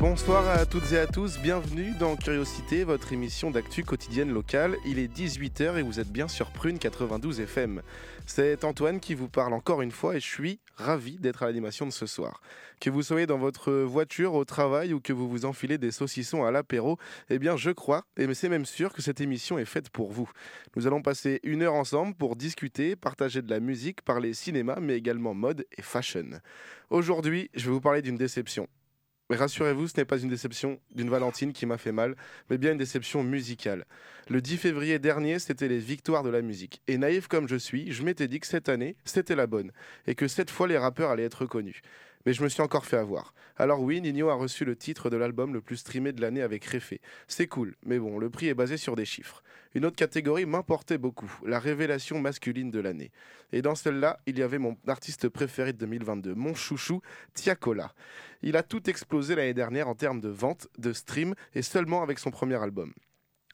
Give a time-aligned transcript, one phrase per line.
[0.00, 4.76] Bonsoir à toutes et à tous, bienvenue dans Curiosité, votre émission d'actu quotidienne locale.
[4.86, 7.82] Il est 18h et vous êtes bien sur Prune 92 FM.
[8.24, 11.84] C'est Antoine qui vous parle encore une fois et je suis ravi d'être à l'animation
[11.84, 12.40] de ce soir.
[12.80, 16.44] Que vous soyez dans votre voiture, au travail ou que vous vous enfilez des saucissons
[16.44, 16.96] à l'apéro,
[17.28, 20.30] eh bien je crois, et c'est même sûr que cette émission est faite pour vous.
[20.76, 24.96] Nous allons passer une heure ensemble pour discuter, partager de la musique, parler cinéma, mais
[24.96, 26.40] également mode et fashion.
[26.90, 28.68] Aujourd'hui, je vais vous parler d'une déception.
[29.30, 32.16] Mais rassurez-vous, ce n'est pas une déception d'une Valentine qui m'a fait mal,
[32.48, 33.84] mais bien une déception musicale.
[34.28, 36.80] Le 10 février dernier, c'était les victoires de la musique.
[36.86, 39.70] Et naïf comme je suis, je m'étais dit que cette année, c'était la bonne.
[40.06, 41.82] Et que cette fois, les rappeurs allaient être reconnus
[42.28, 43.32] mais je me suis encore fait avoir.
[43.56, 46.62] Alors oui, Nino a reçu le titre de l'album le plus streamé de l'année avec
[46.62, 47.00] Réfé.
[47.26, 49.42] C'est cool, mais bon, le prix est basé sur des chiffres.
[49.74, 53.12] Une autre catégorie m'importait beaucoup, la révélation masculine de l'année.
[53.50, 57.00] Et dans celle-là, il y avait mon artiste préféré de 2022, mon chouchou,
[57.32, 57.94] Tiakola.
[58.42, 62.18] Il a tout explosé l'année dernière en termes de vente, de stream, et seulement avec
[62.18, 62.92] son premier album.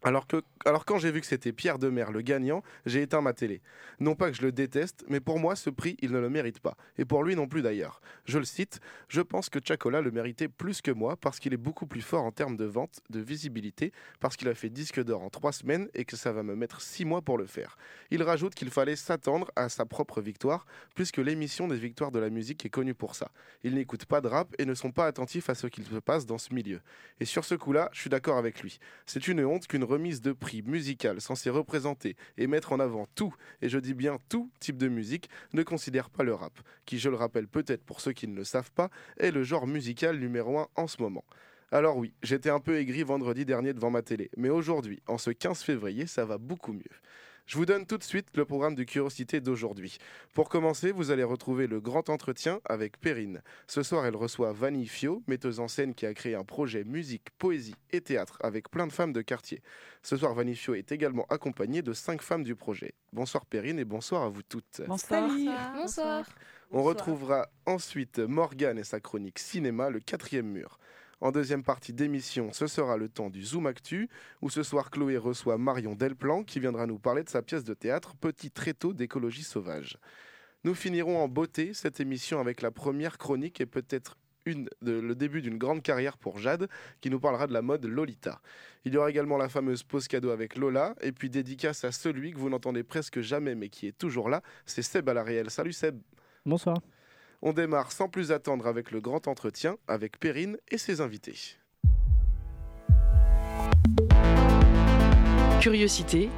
[0.07, 3.33] Alors, que, alors quand j'ai vu que c'était Pierre Demer le gagnant, j'ai éteint ma
[3.33, 3.63] télé.
[4.01, 6.61] Non pas que je le déteste, mais pour moi ce prix il ne le mérite
[6.61, 6.77] pas.
[6.99, 8.03] Et pour lui non plus d'ailleurs.
[8.27, 11.59] Je le cite, je pense que Chacola le méritait plus que moi parce qu'il est
[11.59, 15.23] beaucoup plus fort en termes de vente, de visibilité, parce qu'il a fait disque d'or
[15.23, 17.79] en trois semaines et que ça va me mettre six mois pour le faire.
[18.11, 22.29] Il rajoute qu'il fallait s'attendre à sa propre victoire, puisque l'émission des victoires de la
[22.29, 23.31] musique est connue pour ça.
[23.63, 26.27] Ils n'écoutent pas de rap et ne sont pas attentifs à ce qu'il se passe
[26.27, 26.83] dans ce milieu.
[27.21, 28.79] Et sur ce coup-là, je suis d'accord avec lui.
[29.07, 33.35] C'est une honte qu'une remise de prix musicale censée représenter et mettre en avant tout,
[33.63, 36.53] et je dis bien tout type de musique, ne considère pas le rap,
[36.85, 39.67] qui, je le rappelle peut-être pour ceux qui ne le savent pas, est le genre
[39.67, 41.25] musical numéro un en ce moment.
[41.71, 45.31] Alors oui, j'étais un peu aigri vendredi dernier devant ma télé, mais aujourd'hui, en ce
[45.31, 46.83] 15 février, ça va beaucoup mieux.
[47.47, 49.99] Je vous donne tout de suite le programme de Curiosité d'aujourd'hui.
[50.33, 53.43] Pour commencer, vous allez retrouver le grand entretien avec Perrine.
[53.67, 57.29] Ce soir, elle reçoit Vanille Fio, metteuse en scène qui a créé un projet musique,
[57.37, 59.61] poésie et théâtre avec plein de femmes de quartier.
[60.03, 62.95] Ce soir, Vanille Fio est également accompagnée de cinq femmes du projet.
[63.13, 64.81] Bonsoir Perrine et bonsoir à vous toutes.
[64.89, 65.31] Bonsoir.
[65.75, 66.25] Bonsoir.
[66.71, 70.79] On retrouvera ensuite Morgane et sa chronique cinéma, le quatrième mur.
[71.25, 74.11] En deuxième partie d'émission, ce sera le temps du Zoom Actu,
[74.43, 77.73] où ce soir Chloé reçoit Marion Delplan qui viendra nous parler de sa pièce de
[77.73, 79.97] théâtre Petit tréteau d'écologie sauvage.
[80.65, 85.57] Nous finirons en beauté cette émission avec la première chronique et peut-être le début d'une
[85.57, 86.69] grande carrière pour Jade,
[87.01, 88.43] qui nous parlera de la mode Lolita.
[88.85, 92.33] Il y aura également la fameuse pause cadeau avec Lola, et puis dédicace à celui
[92.35, 95.49] que vous n'entendez presque jamais mais qui est toujours là, c'est Seb à la réelle.
[95.49, 95.99] Salut Seb
[96.45, 96.77] Bonsoir
[97.45, 101.39] on démarre sans plus attendre avec le grand entretien avec Perrine et ses invités.
[105.61, 106.31] Curiosité.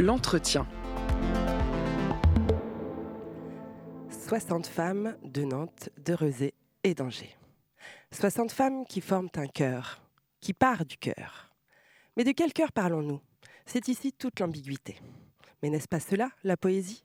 [0.00, 0.66] L'entretien.
[4.08, 7.36] 60 femmes de Nantes, de Rezé et d'Angers.
[8.12, 10.00] 60 femmes qui forment un cœur,
[10.40, 11.50] qui part du cœur.
[12.16, 13.20] Mais de quel cœur parlons-nous?
[13.66, 14.96] C'est ici toute l'ambiguïté.
[15.60, 17.04] Mais n'est-ce pas cela, la poésie?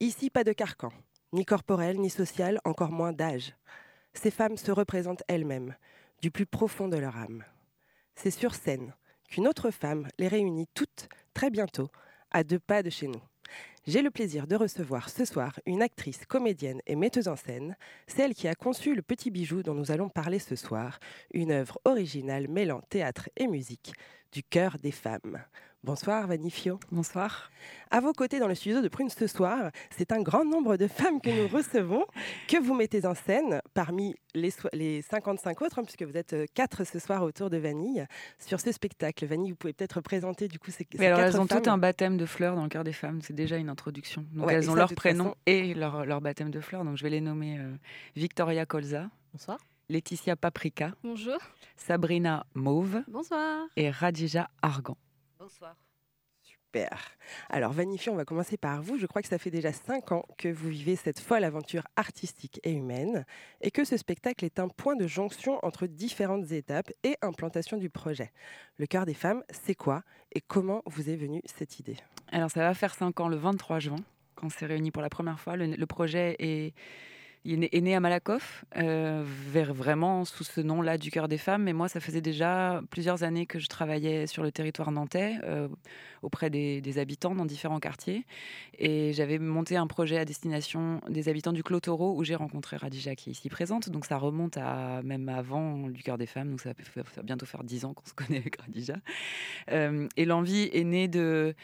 [0.00, 0.92] Ici, pas de carcan,
[1.36, 3.54] ni corporel, ni social, encore moins d'âge.
[4.14, 5.76] Ces femmes se représentent elles-mêmes,
[6.22, 7.44] du plus profond de leur âme.
[8.14, 8.94] C'est sur scène
[9.28, 11.90] qu'une autre femme les réunit toutes très bientôt,
[12.30, 13.20] à deux pas de chez nous.
[13.86, 17.76] J'ai le plaisir de recevoir ce soir une actrice, comédienne et metteuse en scène,
[18.06, 20.98] celle qui a conçu le petit bijou dont nous allons parler ce soir,
[21.34, 23.92] une œuvre originale mêlant théâtre et musique,
[24.32, 25.38] du cœur des femmes.
[25.86, 26.80] Bonsoir Vanifio.
[26.90, 27.48] Bonsoir.
[27.92, 30.88] À vos côtés dans le studio de Prune ce soir, c'est un grand nombre de
[30.88, 32.04] femmes que nous recevons,
[32.48, 36.46] que vous mettez en scène parmi les, les 55 autres, hein, puisque vous êtes euh,
[36.54, 38.04] quatre ce soir autour de Vanille
[38.36, 39.26] sur ce spectacle.
[39.26, 42.16] Vanille, vous pouvez peut-être présenter du coup ces, ces alors, Elles ont tout un baptême
[42.16, 44.26] de fleurs dans le cœur des femmes, c'est déjà une introduction.
[44.32, 46.84] Donc elles ont leur prénom et leur, leur, baptême de fleurs.
[46.84, 47.76] Donc je vais les nommer euh,
[48.16, 49.08] Victoria Colza.
[49.32, 49.58] Bonsoir.
[49.88, 50.92] Laetitia Paprika.
[51.04, 51.38] Bonjour.
[51.76, 53.02] Sabrina Mauve.
[53.06, 53.66] Bonsoir.
[53.76, 54.96] Et Radija Argan.
[55.38, 55.76] Bonsoir.
[56.42, 56.98] Super.
[57.48, 58.98] Alors, Vanifié, on va commencer par vous.
[58.98, 62.58] Je crois que ça fait déjà cinq ans que vous vivez cette folle aventure artistique
[62.64, 63.24] et humaine
[63.60, 67.88] et que ce spectacle est un point de jonction entre différentes étapes et implantation du
[67.88, 68.32] projet.
[68.78, 70.02] Le cœur des femmes, c'est quoi
[70.34, 71.96] et comment vous est venue cette idée?
[72.32, 73.96] Alors, ça va faire cinq ans le 23 juin,
[74.34, 75.54] quand on s'est réunis pour la première fois.
[75.54, 76.74] Le, le projet est
[77.46, 81.62] il est né à Malakoff, euh, vers vraiment sous ce nom-là du cœur des femmes.
[81.62, 85.68] Mais moi, ça faisait déjà plusieurs années que je travaillais sur le territoire nantais euh,
[86.22, 88.26] auprès des, habitants dans différents quartiers.
[88.78, 92.76] Et j'avais monté un projet à destination des habitants du Clos Taureau où j'ai rencontré
[92.76, 93.90] Radija qui est ici présente.
[93.90, 96.50] Donc ça remonte à même avant du cœur des femmes.
[96.50, 98.96] Donc ça va bientôt faire dix ans qu'on se connaît avec Radija.
[99.70, 101.54] Euh, et l'envie est née de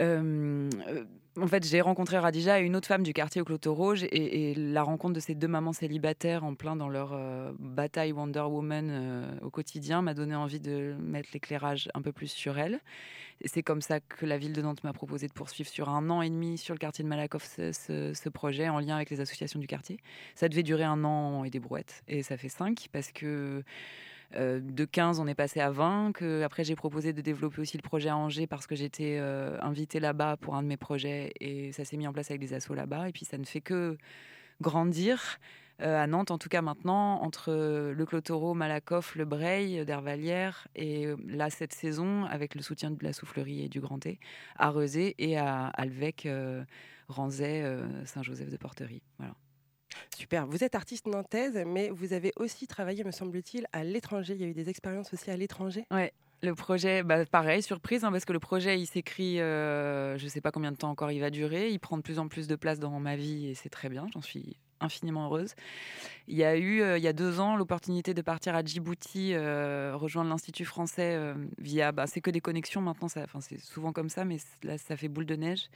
[0.00, 4.54] en fait, j'ai rencontré Radija et une autre femme du quartier au Cloto Rouge et,
[4.54, 7.16] la rencontre de ces deux mamans célibataires en plein dans leur
[7.58, 12.58] bataille Wonder Woman au quotidien m'a donné envie de mettre l'éclairage un peu plus sur
[12.58, 12.80] elles.
[13.44, 16.22] C'est comme ça que la ville de Nantes m'a proposé de poursuivre sur un an
[16.22, 19.66] et demi sur le quartier de Malakoff ce, projet en lien avec les associations du
[19.66, 19.98] quartier.
[20.34, 23.62] Ça devait durer un an et des brouettes et ça fait cinq parce que
[24.36, 26.12] euh, de 15, on est passé à 20.
[26.12, 29.58] Que, après, j'ai proposé de développer aussi le projet à Angers parce que j'étais euh,
[29.60, 32.54] invitée là-bas pour un de mes projets et ça s'est mis en place avec des
[32.54, 33.08] assos là-bas.
[33.08, 33.96] Et puis, ça ne fait que
[34.60, 35.38] grandir.
[35.82, 37.52] Euh, à Nantes, en tout cas maintenant, entre
[37.92, 43.12] le Clotoro, Malakoff, le Breil, d'Hervalière, et là, cette saison, avec le soutien de la
[43.12, 44.20] Soufflerie et du Grand T,
[44.56, 46.28] à Rezé et à Alvec,
[47.08, 47.64] Ranzay,
[48.04, 49.02] Saint-Joseph de Porterie.
[49.18, 49.34] Voilà.
[50.16, 50.46] Super.
[50.46, 54.34] Vous êtes artiste nantaise, mais vous avez aussi travaillé, me semble-t-il, à l'étranger.
[54.34, 55.84] Il y a eu des expériences aussi à l'étranger.
[55.90, 56.12] Ouais.
[56.42, 60.28] Le projet, bah, pareil, surprise, hein, parce que le projet, il s'écrit, euh, je ne
[60.28, 61.70] sais pas combien de temps encore il va durer.
[61.70, 64.06] Il prend de plus en plus de place dans ma vie et c'est très bien.
[64.12, 65.54] J'en suis infiniment heureuse.
[66.26, 69.34] Il y a eu, euh, il y a deux ans, l'opportunité de partir à Djibouti,
[69.34, 71.92] euh, rejoindre l'Institut français euh, via.
[71.92, 75.26] Bah, c'est que des connexions maintenant, c'est souvent comme ça, mais là, ça fait boule
[75.26, 75.68] de neige.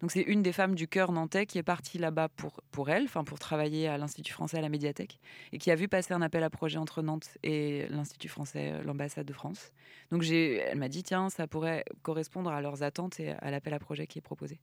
[0.00, 3.04] Donc, c'est une des femmes du cœur nantais qui est partie là-bas pour, pour elle,
[3.04, 5.18] enfin, pour travailler à l'Institut français à la médiathèque,
[5.52, 9.26] et qui a vu passer un appel à projet entre Nantes et l'Institut français, l'ambassade
[9.26, 9.72] de France.
[10.10, 13.78] Donc, elle m'a dit, tiens, ça pourrait correspondre à leurs attentes et à l'appel à
[13.78, 14.58] projet qui est proposé.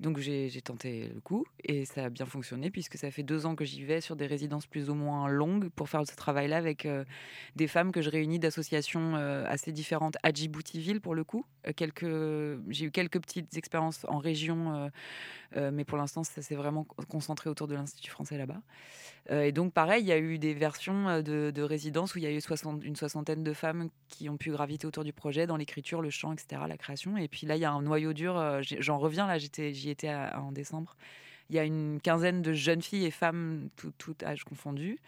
[0.00, 3.56] Donc, j'ai tenté le coup, et ça a bien fonctionné, puisque ça fait deux ans
[3.56, 6.86] que j'y vais sur des résidences plus ou moins longues pour faire ce travail-là avec
[6.86, 7.04] euh,
[7.56, 11.44] des femmes que je réunis d'associations euh, assez différentes à Djibouti-Ville pour le coup.
[11.66, 14.90] Euh, j'ai eu quelques petites expériences en région,
[15.56, 18.60] mais pour l'instant, ça s'est vraiment concentré autour de l'Institut français là-bas.
[19.30, 22.26] et donc, pareil, il y a eu des versions de, de résidences où il y
[22.26, 22.40] a eu
[22.82, 26.32] une soixantaine de femmes qui ont pu graviter autour du projet dans l'écriture, le chant,
[26.32, 27.16] etc., la création.
[27.16, 28.60] Et puis là, il y a un noyau dur.
[28.62, 30.96] j'en reviens là, j'étais, j'y en décembre.
[31.50, 34.98] Il y a une quinzaine de jeunes filles et femmes, tout, tout âge confondu,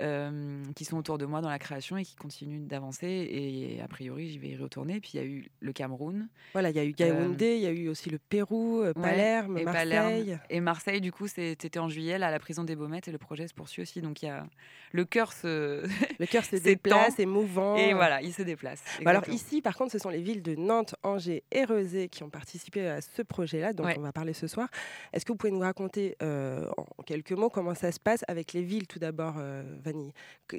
[0.00, 3.06] euh, qui sont autour de moi dans la création et qui continuent d'avancer.
[3.06, 5.00] Et a priori, j'y vais y retourner.
[5.00, 6.28] Puis il y a eu le Cameroun.
[6.52, 8.92] Voilà, il y a eu Gaoundé, euh, il y a eu aussi le Pérou, euh,
[8.92, 10.38] Palerme, et Marseille.
[10.50, 13.46] Et Marseille, du coup, c'était en juillet, à la prison des Baumettes, et le projet
[13.46, 14.00] se poursuit aussi.
[14.00, 14.46] Donc il y a
[14.92, 15.84] le cœur se
[16.18, 17.76] le cœur se déplace, est mouvant.
[17.76, 18.82] Et voilà, il se déplace.
[19.02, 22.22] Bah, alors ici, par contre, ce sont les villes de Nantes, Angers et Rezé qui
[22.22, 24.68] ont participé à ce projet-là, dont on va parler ce soir.
[25.12, 28.62] Est-ce que vous pouvez nous raconter en quelques mots comment ça se passe avec les
[28.62, 29.36] villes tout d'abord,
[29.84, 30.12] Vanille.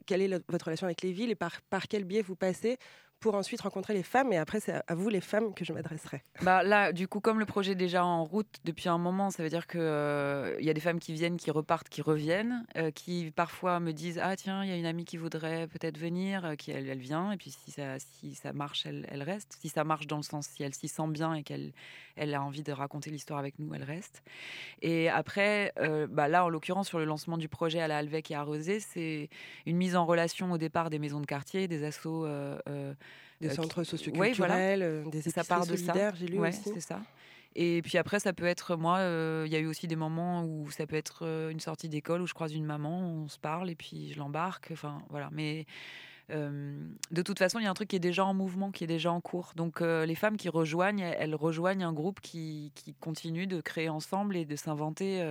[0.06, 2.78] Quelle est votre relation avec les villes et par, par quel biais vous passez
[3.26, 4.32] pour ensuite rencontrer les femmes.
[4.34, 6.22] Et après, c'est à vous, les femmes, que je m'adresserai.
[6.44, 9.42] Bah là, du coup, comme le projet est déjà en route depuis un moment, ça
[9.42, 12.68] veut dire qu'il euh, il y a des femmes qui viennent, qui repartent, qui reviennent,
[12.78, 15.98] euh, qui parfois me disent Ah, tiens, il y a une amie qui voudrait peut-être
[15.98, 17.32] venir, euh, qui elle, vient.
[17.32, 19.58] Et puis, si ça, si ça marche, elle, reste.
[19.60, 21.72] Si ça marche dans le sens, si elle s'y sent bien et qu'elle
[22.18, 24.22] elle a envie de raconter l'histoire avec nous, elle reste.
[24.82, 25.74] Et après,
[26.10, 28.80] bah là, en l'occurrence, sur le lancement du projet à la Halvec et à Rosé,
[28.80, 29.30] c'est
[29.66, 32.26] une mise en relation au départ des maisons de quartier, des assos
[33.42, 37.02] des euh, centres socioculturels, euh, des ça part de solidaires, j'ai lu c'est ça.
[37.58, 38.98] Et puis après, ça peut être moi.
[38.98, 42.22] Euh, il y a eu aussi des moments où ça peut être une sortie d'école
[42.22, 44.70] où je croise une maman, on se parle et puis je l'embarque.
[44.72, 45.30] Enfin voilà.
[45.32, 45.66] Mais
[46.30, 48.88] de toute façon, il y a un truc qui est déjà en mouvement, qui est
[48.88, 49.54] déjà en cours.
[49.56, 54.36] Donc les femmes qui rejoignent, elles rejoignent un groupe qui, qui continue de créer ensemble
[54.36, 55.24] et de s'inventer.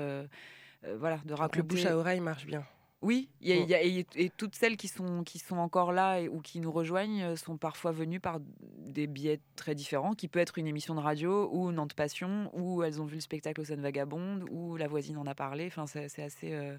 [0.99, 1.59] voilà, de raconter.
[1.59, 2.65] le bouche à oreille marche bien.
[3.05, 7.37] Oui, et, toutes celles qui sont, qui sont encore là ou qui nous rejoignent euh,
[7.37, 11.51] sont parfois venues par des biais très différents, qui peut être une émission de radio
[11.53, 15.19] ou Nantes Passion, ou elles ont vu le spectacle au Seine Vagabonde, ou la voisine
[15.19, 15.67] en a parlé.
[15.67, 16.79] Enfin, c'est assez euh,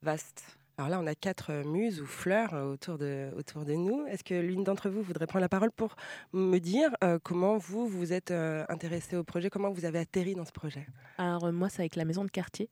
[0.00, 0.44] vaste.
[0.76, 4.06] Alors là, on a quatre euh, muses ou fleurs autour de, autour de nous.
[4.06, 5.96] Est-ce que l'une d'entre vous voudrait prendre la parole pour
[6.32, 6.90] me dire
[7.24, 10.86] comment vous vous êtes intéressé au projet, comment vous avez atterri dans ce projet?
[11.16, 12.70] Alors moi, c'est avec la maison de quartier.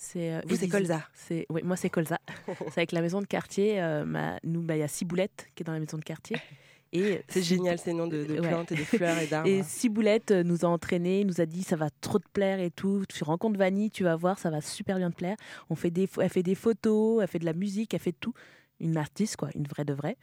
[0.00, 1.02] C'est euh, Vous, c'est Colza.
[1.12, 2.18] C'est oui, moi c'est Colza.
[2.68, 3.82] c'est avec la maison de quartier.
[3.82, 4.04] Euh,
[4.44, 6.36] nous, bah, il y a Ciboulette qui est dans la maison de quartier.
[6.90, 9.46] Et c'est génial ces noms de, plantes et de fleurs et d'arbres.
[9.46, 12.70] Et Ciboulette euh, nous a entraînés, nous a dit ça va trop te plaire et
[12.70, 13.04] tout.
[13.12, 15.36] Tu rencontres Vanille, tu vas voir, ça va super bien te plaire.
[15.68, 18.32] On fait des, elle fait des photos, elle fait de la musique, elle fait tout.
[18.80, 20.16] Une artiste quoi, une vraie de vraie.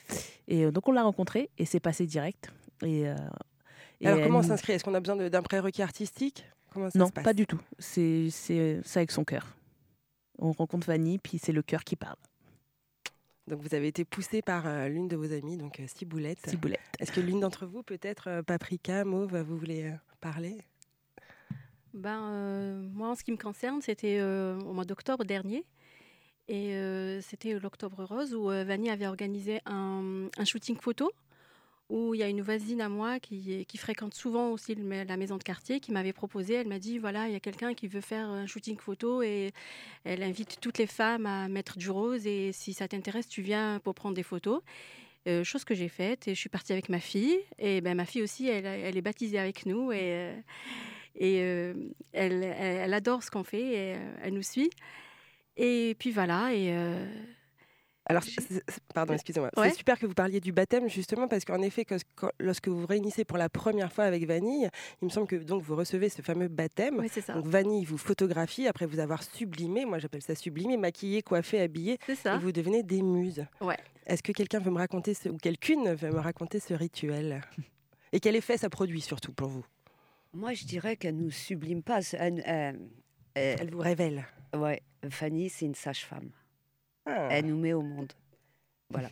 [0.48, 2.50] Et donc on l'a rencontrée et c'est passé direct.
[2.84, 3.05] Et,
[4.03, 4.74] alors comment on s'inscrit?
[4.74, 6.46] Est-ce qu'on a besoin d'un prérequis artistique?
[6.96, 7.60] Non, pas du tout.
[7.77, 9.55] C'est ça avec son cœur.
[10.39, 12.18] On rencontre Vanille, puis c'est le cœur qui parle.
[13.48, 16.50] Donc vous avez été poussé par euh, l'une de vos amies, donc euh, Ciboulette.
[16.50, 16.82] Ciboulette.
[17.00, 20.58] Est-ce que l'une d'entre vous, peut-être euh, Paprika, Mauve, vous voulez parler?
[21.94, 25.63] Ben, euh, moi, en ce qui me concerne, c'était euh, au mois d'octobre dernier.
[26.48, 31.12] Et euh, c'était l'Octobre Rose où euh, Vanny avait organisé un, un shooting photo
[31.89, 35.44] où il y a une voisine à moi qui, fréquente souvent aussi la maison de
[35.44, 38.27] quartier qui m'avait proposé, elle m'a dit voilà, il y a quelqu'un qui veut faire
[38.27, 39.51] un shooting photo et
[40.04, 43.80] elle invite toutes les femmes à mettre du rose et si ça t'intéresse, tu viens
[43.84, 44.62] pour prendre des photos.
[45.27, 48.06] Euh, chose que j'ai faite et je suis partie avec ma fille et ben ma
[48.06, 50.42] fille aussi elle, est baptisée avec nous et euh,
[51.20, 51.74] euh,
[52.13, 54.70] elle, adore ce qu'on fait et elle nous suit.
[55.58, 56.54] Et puis voilà.
[56.54, 56.75] Et
[58.08, 59.50] Alors, J'ai- c'est- c'est- pardon, excusez-moi.
[59.58, 59.70] Ouais.
[59.72, 62.82] C'est super que vous parliez du baptême, justement, parce qu'en effet, que- quand- lorsque vous
[62.82, 64.70] vous réunissez pour la première fois avec Vanille,
[65.02, 67.00] il me semble que donc vous recevez ce fameux baptême.
[67.00, 67.34] oui, c'est ça.
[67.34, 71.98] Donc Vanille vous photographie après vous avoir sublimé, moi j'appelle ça sublimé, maquillé, coiffé, habillé,
[72.06, 72.38] C'est et ça.
[72.38, 73.46] vous devenez des muses.
[73.60, 73.78] Ouais.
[74.06, 77.42] Est-ce que quelqu'un veut me raconter ce, ou quelqu'une veut me raconter ce rituel?
[78.14, 79.66] Et quel effet ça produit surtout pour vous?
[80.32, 82.00] Moi, je dirais qu'elle nous sublime pas.
[82.14, 84.26] Elle vous révèle.
[84.56, 86.30] ouais, Fanny, c'est une sage-femme.
[87.06, 87.28] Ah.
[87.32, 88.14] Elle nous met au monde.
[88.90, 89.10] Voilà.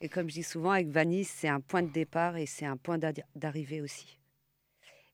[0.00, 2.76] Et comme je dis souvent, avec Vanny, c'est un point de départ et c'est un
[2.76, 4.18] point d'arri- d'arrivée aussi.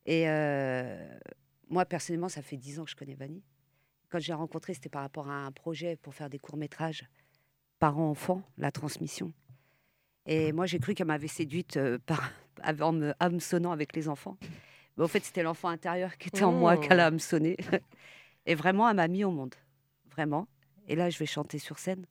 [0.06, 1.18] Et euh,
[1.68, 3.42] moi, personnellement, ça fait dix ans que je connais Vanny.
[4.08, 7.04] Quand j'ai rencontré, c'était par rapport à un projet pour faire des courts-métrages
[7.78, 9.32] parents-enfants, la transmission.
[10.26, 12.30] Et moi, j'ai cru qu'elle m'avait séduite euh, par,
[12.80, 14.36] en me hameçonnant avec les enfants.
[14.96, 16.80] Mais au fait, c'était l'enfant intérieur qui était en moi Oh.
[16.80, 17.56] qu'elle a hameçonné.
[18.46, 19.54] Et vraiment, elle m'a mis au monde.
[20.10, 20.48] Vraiment.
[20.90, 22.04] Et là, je vais chanter sur scène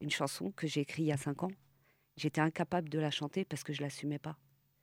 [0.00, 1.50] une chanson que j'ai écrite il y a cinq ans.
[2.16, 4.38] J'étais incapable de la chanter parce que je l'assumais pas.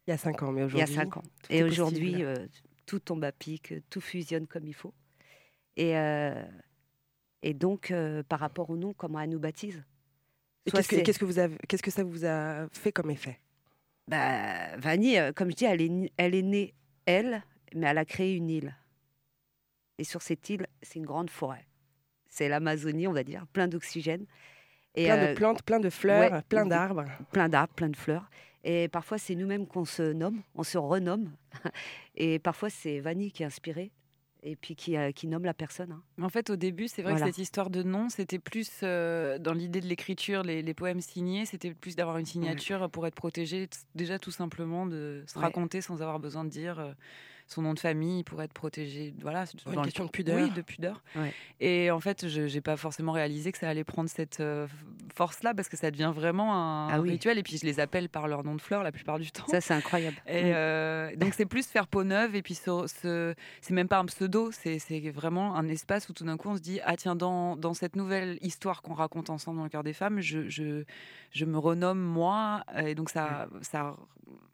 [0.05, 0.83] Il y a cinq ans, mais Il y aujourd'hui.
[0.83, 1.24] a cinq ans.
[1.50, 2.36] Et aujourd'hui, euh,
[2.86, 4.93] tout tombe à pic, tout fusionne comme il faut.
[5.75, 6.45] Et, euh,
[7.41, 9.83] et donc, euh, par rapport au nom, comment elle nous baptise
[10.71, 13.39] qu'est-ce que, qu'est-ce que vous avez, qu'est-ce que ça vous a fait comme effet?
[14.07, 16.75] Bah, Vanny, comme je dis, elle est, elle est née,
[17.07, 17.41] elle,
[17.74, 18.75] mais elle a créé une île.
[19.98, 21.65] Et sur cette île, c'est une grande forêt.
[22.31, 24.25] C'est l'Amazonie, on va dire, plein d'oxygène.
[24.95, 27.05] Et Plein euh, de plantes, plein de fleurs, ouais, plein d'arbres.
[27.31, 28.29] plein d'arbres, plein de fleurs.
[28.63, 31.31] Et parfois, c'est nous-mêmes qu'on se nomme, on se renomme.
[32.15, 33.91] Et parfois, c'est Vanny qui est inspirée
[34.43, 35.91] et puis qui, euh, qui nomme la personne.
[35.91, 36.01] hein.
[36.19, 37.27] En fait, au début, c'est vrai Voilà.
[37.27, 41.00] que cette histoire de nom, c'était plus euh, dans l'idée de l'écriture, les, les poèmes
[41.01, 45.45] signés, c'était plus d'avoir une signature pour être protégé, déjà tout simplement de se Ouais.
[45.45, 46.91] raconter sans avoir besoin de dire euh,
[47.51, 49.13] son nom de famille pour être protégé.
[49.22, 50.36] Voilà, c'est Une dans le- question de pudeur.
[50.41, 51.01] Oui, de pudeur.
[51.15, 51.34] Ouais.
[51.60, 54.67] Et en fait, je n'ai pas forcément réalisé que ça allait prendre cette euh,
[55.13, 57.12] force-là parce que ça devient vraiment un Ah oui.
[57.12, 57.38] rituel.
[57.38, 59.46] Et puis, je les appelle par leur nom de fleurs la plupart du temps.
[59.48, 60.17] Ça, c'est incroyable.
[60.27, 60.53] Et Mm.
[60.55, 64.05] euh, donc c'est plus faire peau neuve et puis ce, ce- c'est même pas un
[64.05, 64.77] pseudo, c'est
[65.12, 67.96] vraiment un espace où tout d'un coup on se dit ah tiens dans, dans cette
[67.96, 70.84] nouvelle histoire qu'on raconte ensemble dans le cœur des femmes, je, je,
[71.31, 73.96] je me renomme moi et donc ça ça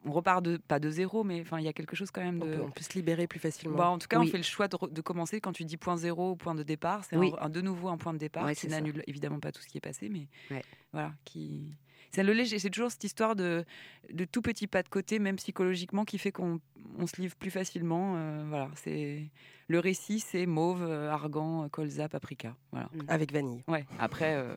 [0.04, 2.40] on repart de pas de zéro mais enfin il y a quelque chose quand même
[2.42, 3.76] On de peut, on peut se libérer plus facilement.
[3.76, 6.32] Bah, en tout cas, on fait le choix de, commencer quand tu dis point zéro
[6.32, 7.04] ou point de départ.
[7.04, 7.32] C'est Oui.
[7.40, 9.66] un, un- de nouveau un point de départ Ouais, qui n'annule évidemment pas tout ce
[9.68, 10.62] qui est passé, mais Ouais.
[10.92, 11.76] voilà, qui.
[12.10, 12.58] C'est le léger.
[12.58, 13.64] C'est toujours cette histoire de,
[14.10, 16.58] de tout petit pas de côté, même psychologiquement, qui fait qu'on
[16.98, 18.14] on se livre plus facilement.
[18.16, 19.30] euh, voilà, c'est
[19.68, 22.56] le récit, c'est mauve, euh, argan, euh, colza, paprika.
[22.72, 22.88] Voilà.
[23.08, 23.62] Avec Vanille.
[23.68, 23.84] Ouais.
[23.98, 24.54] Après, euh,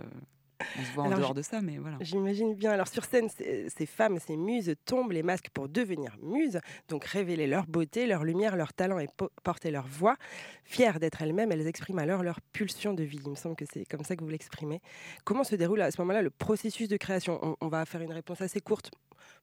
[0.79, 1.97] on se voit en dehors de ça, mais voilà.
[2.01, 2.71] J'imagine bien.
[2.71, 7.47] Alors sur scène, ces femmes, ces muses tombent les masques pour devenir muses, donc révéler
[7.47, 10.15] leur beauté, leur lumière, leur talent et po- porter leur voix.
[10.63, 13.19] Fières d'être elles-mêmes, elles expriment alors leur pulsion de vie.
[13.25, 14.81] Il me semble que c'est comme ça que vous l'exprimez.
[15.23, 17.39] Comment se déroule à ce moment-là le processus de création?
[17.41, 18.91] On, on va faire une réponse assez courte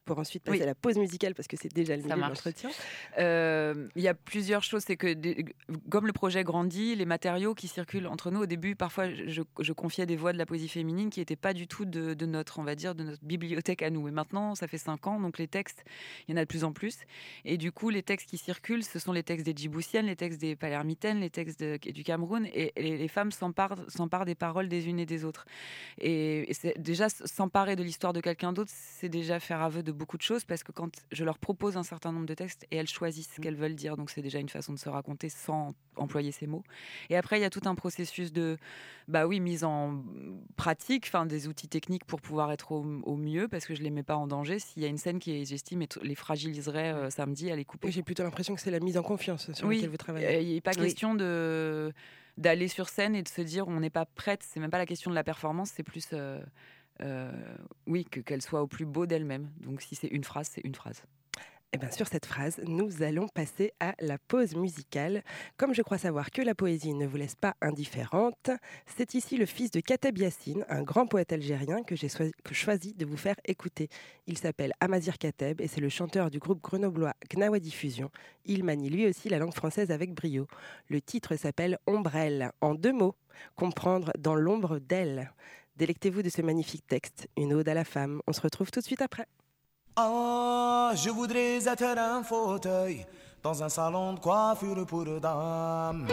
[0.05, 0.62] pour ensuite passer Oui.
[0.62, 2.71] à la pause musicale parce que c'est déjà le milieu de l'entretien.
[3.19, 4.83] Euh, Il y a plusieurs choses.
[4.87, 5.14] C'est que
[5.90, 9.73] comme le projet grandit, les matériaux qui circulent entre nous, au début, parfois, je, je
[9.73, 12.59] confiais des voix de la poésie féminine qui n'étaient pas du tout de, de notre,
[12.59, 14.09] on va dire, de notre bibliothèque à nous.
[14.09, 15.85] Et maintenant, ça fait cinq ans, donc les textes,
[16.26, 16.99] il y en a de plus en plus.
[17.45, 20.40] Et du coup, les textes qui circulent, ce sont les textes des Djiboutiennes, les textes
[20.40, 22.47] des Palermitaines, les textes de- du Cameroun.
[22.47, 25.45] Et, et les femmes s'emparent des paroles des unes et des autres.
[26.00, 30.17] Et, et déjà s'emparer de l'histoire de quelqu'un d'autre, c'est déjà faire aveu de beaucoup
[30.17, 32.88] de choses parce que quand je leur propose un certain nombre de textes et elles
[32.88, 36.33] choisissent ce qu'elles veulent dire, donc c'est déjà une façon de se raconter sans employer
[36.33, 36.62] ces mots.
[37.11, 38.57] Et après, il y a tout un processus de,
[39.09, 40.02] bah oui, mise en
[40.57, 43.90] pratique, enfin des outils techniques pour pouvoir être au, au mieux parce que je les
[43.90, 44.59] mets pas en danger.
[44.59, 47.88] S'il y a une scène qui, j'estime, est- les fragiliserait euh, samedi, à les couper.
[47.88, 50.26] Oui, J'ai plutôt l'impression que c'est la mise en confiance sur Oui, laquelle vous travaillez.
[50.26, 50.85] Euh, Il n'est pas Oui.
[50.85, 51.93] question de
[52.37, 54.45] d'aller sur scène et de se dire on n'est pas prête.
[54.45, 56.40] C'est même pas la question de la performance, c'est plus euh,
[57.87, 59.50] oui que qu'elle soit au plus beau d'elle-même.
[59.61, 61.02] Donc si c'est une phrase, c'est une phrase.
[61.75, 65.23] Et bien sur cette phrase, nous allons passer à la pause musicale.
[65.59, 68.50] Comme je crois savoir que la poésie ne vous laisse pas indifférente,
[68.97, 72.09] c'est ici le fils de Kateb Yassine, un grand poète algérien que j'ai
[72.52, 73.90] choisi de vous faire écouter.
[74.26, 78.11] Il s'appelle Amazir Kateb et c'est le chanteur du groupe grenoblois Gnawa Diffusion.
[78.47, 80.47] Il manie lui aussi la langue française avec brio.
[80.88, 83.14] Le titre s'appelle Ombrelle, en deux mots,
[83.57, 85.35] comprendre dans l'ombre d'elle.
[85.78, 88.20] Délectez-vous de ce magnifique texte, une ode à la femme.
[88.26, 89.26] On se retrouve tout de suite après.
[89.94, 93.06] Ah, je voudrais être un fauteuil
[93.44, 96.08] dans un salon de coiffure pour dames.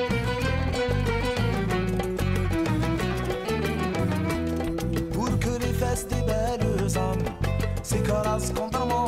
[5.12, 7.26] Pour que les fesses des belles âmes
[7.82, 9.05] s'écrasent contre mon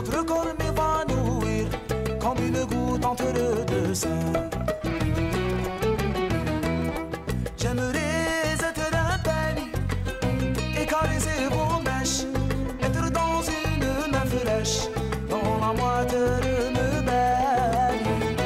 [0.00, 1.66] votre corps m'évanouir
[2.18, 3.24] comme une goutte entre
[3.66, 4.48] deux seins.
[7.56, 9.68] J'aimerais être un peigne
[10.80, 12.24] et caresser vos mèches,
[12.82, 14.88] être dans une main fraîche,
[15.28, 18.36] dans la moitié de me baigne.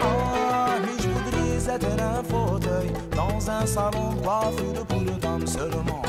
[0.00, 6.01] Ah, mais je voudrais être un fauteuil dans un salon de coiffure pour dames seulement.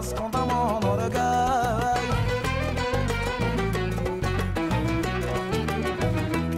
[0.00, 2.08] S'écrasent constamment dans le l'orgueil.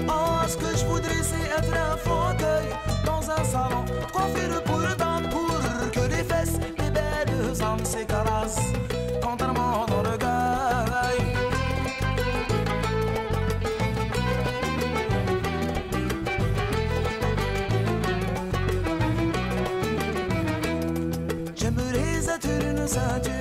[0.08, 2.68] Oh, ce que je voudrais, c'est être un fauteuil
[3.04, 5.48] dans un salon, coiffure pour dames, pour
[5.90, 8.60] que les fesses des belles âmes s'écrasent
[9.22, 10.32] constamment dans le l'orgueil.
[21.56, 23.31] J'aimerais être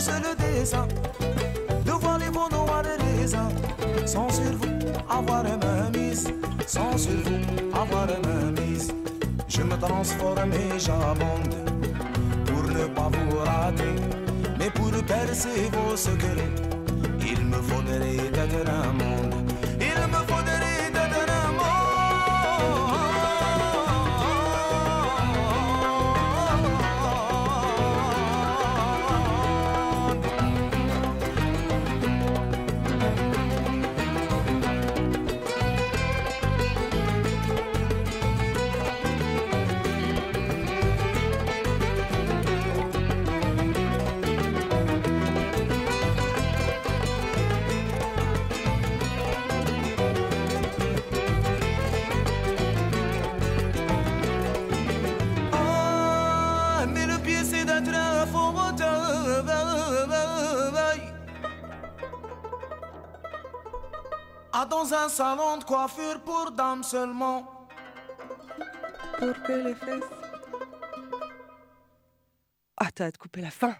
[0.00, 0.88] pour seul dessin
[1.84, 3.50] de voir les beaux noirs et raisins.
[4.06, 4.78] Sans sur vous
[5.10, 6.32] avoir ma mise,
[6.66, 8.92] sans sur vous avoir ma mise.
[9.48, 11.54] Je me transforme et j'abonde
[12.46, 13.94] pour ne pas vous rater.
[14.58, 16.50] Mais pour percer vos secrets,
[17.20, 19.09] il me faudrait être un monde.
[65.10, 67.68] Salon de coiffure pour dames seulement.
[69.18, 70.04] Pour que les fesses.
[72.76, 73.74] Ah, t'as de couper la fin.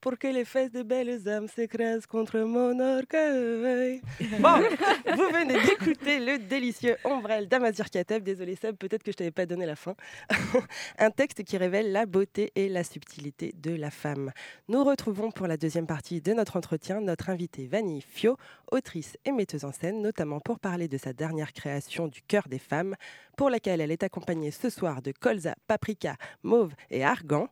[0.00, 4.00] Pour que les fesses des belles âmes s'écrasent contre mon orgueil.
[4.40, 4.60] Bon,
[5.16, 8.22] vous venez d'écouter le délicieux Ombrelle d'Amazir Kateb.
[8.22, 9.94] Désolé Seb, peut-être que je t'avais pas donné la fin.
[10.98, 14.32] Un texte qui révèle la beauté et la subtilité de la femme.
[14.68, 18.36] Nous retrouvons pour la deuxième partie de notre entretien notre invitée Vanille Fio,
[18.70, 22.58] autrice et metteuse en scène, notamment pour parler de sa dernière création du cœur des
[22.58, 22.96] femmes,
[23.36, 27.48] pour laquelle elle est accompagnée ce soir de colza, paprika, mauve et argan.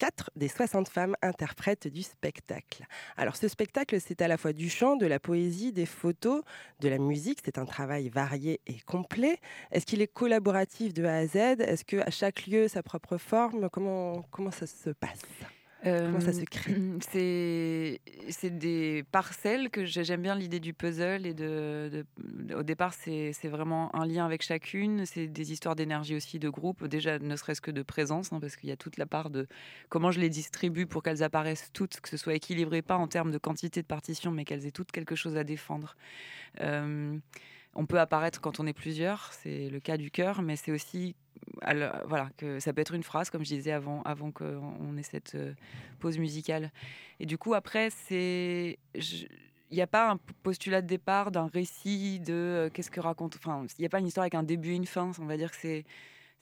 [0.00, 2.86] Quatre des 60 femmes interprètes du spectacle.
[3.18, 6.42] Alors ce spectacle, c'est à la fois du chant, de la poésie, des photos,
[6.80, 7.40] de la musique.
[7.44, 9.38] C'est un travail varié et complet.
[9.70, 11.36] Est-ce qu'il est collaboratif de A à Z?
[11.36, 13.68] Est-ce qu'à chaque lieu, sa propre forme?
[13.68, 15.20] Comment, comment ça se passe?
[15.82, 16.74] Comment ça Euh, se crée?
[18.30, 22.92] C'est des parcelles que j'ai- j'aime bien l'idée du puzzle et de, de- au départ
[22.92, 25.06] c'est c'est vraiment un lien avec chacune.
[25.06, 26.86] C'est des histoires d'énergie aussi de groupe.
[26.86, 29.46] Déjà ne serait-ce que de présence hein, parce qu'il y a toute la part de
[29.88, 33.30] comment je les distribue pour qu'elles apparaissent toutes, que ce soit équilibré pas en termes
[33.30, 35.96] de quantité de partitions mais qu'elles aient toutes quelque chose à défendre.
[36.60, 37.16] Euh,
[37.74, 41.14] on peut apparaître quand on est plusieurs, c'est le cas du cœur, mais c'est aussi
[42.06, 45.34] voilà que ça peut être une phrase, comme je disais avant, avant qu'on ait cette
[45.34, 45.54] euh,
[45.98, 46.70] pause musicale.
[47.18, 52.18] Et du coup, après, c'est il n'y a pas un postulat de départ d'un récit
[52.20, 53.36] de euh, qu'est-ce que raconte.
[53.36, 55.12] Enfin, il n'y a pas une histoire avec un début et une fin.
[55.20, 55.84] On va dire que c'est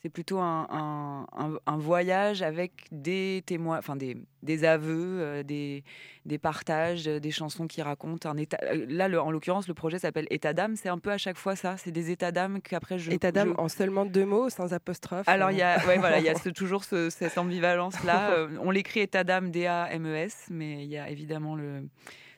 [0.03, 5.43] c'est plutôt un, un- un- un voyage avec des témoins, enfin des, des aveux, euh,
[5.43, 5.83] des,
[6.25, 8.59] des partages, euh, des chansons qui racontent un état.
[8.63, 10.77] euh, Là, le- en l'occurrence, le projet s'appelle État d'âme.
[10.77, 11.77] C'est un peu à chaque fois ça.
[11.79, 13.11] C'est des états d'âme qu'après je.
[13.11, 15.29] État d'âme je- en seulement deux mots, sans apostrophe.
[15.29, 18.31] alors, il y a, ouais, voilà, il y a ce- toujours ce- cette ambivalence-là.
[18.39, 21.89] Euh, on l'écrit état d'âme, D-A-M-E-S, mais il y a évidemment le,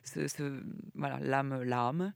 [0.03, 0.63] ce, ce-
[0.95, 2.13] voilà, l'âme, l'âme.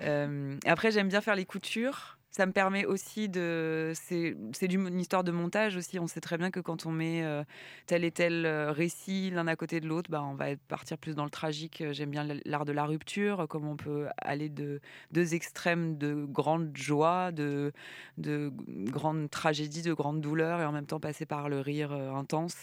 [0.00, 2.18] Euh, après, j'aime bien faire les coutures.
[2.32, 3.92] Ça me permet aussi de.
[3.94, 5.98] C'est une histoire de montage aussi.
[5.98, 7.44] On sait très bien que quand on met euh,
[7.86, 11.14] tel et tel euh, récit l'un à côté de l'autre, bah, on va partir plus
[11.14, 11.82] dans le tragique.
[11.82, 16.24] Euh, J'aime bien l'art de la rupture, comme on peut aller de deux extrêmes de
[16.24, 17.70] grande joie, de,
[18.16, 22.56] de grandes tragédies, de grandes douleurs, et en même temps passer par le rire intense.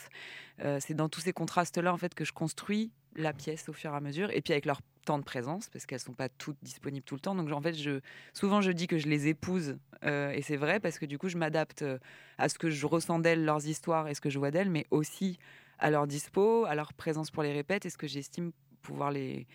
[0.79, 3.95] C'est dans tous ces contrastes-là en fait que je construis la pièce au fur et
[3.95, 7.03] à mesure, et puis avec leur temps de présence, parce qu'elles sont pas toutes disponibles
[7.05, 7.35] tout le temps.
[7.35, 7.99] Donc en fait, je,
[8.33, 11.29] souvent je dis que je les épouse, euh, et c'est vrai parce que du coup
[11.29, 11.97] je m'adapte euh,
[12.37, 14.85] à ce que je ressens d'elles, leurs histoires et ce que je vois d'elles, mais
[14.91, 15.37] aussi
[15.79, 18.51] à leur dispo, à leur présence pour les répètes, et ce que j'estime
[18.81, 19.47] pouvoir les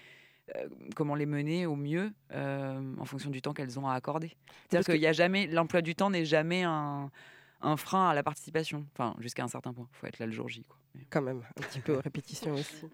[0.57, 4.29] euh, comment les mener au mieux euh, en fonction du temps qu'elles ont à accorder.
[4.29, 7.11] Parce C'est-à-dire que- qu'il y a jamais l'emploi du temps n'est jamais un,
[7.65, 8.87] un frein à la participation.
[8.93, 9.89] Enfin, jusqu'à un certain point.
[9.93, 10.65] Il faut être là le jour J.
[10.65, 10.77] Quoi.
[11.11, 12.87] Quand même, un petit peu aux répétitions aussi.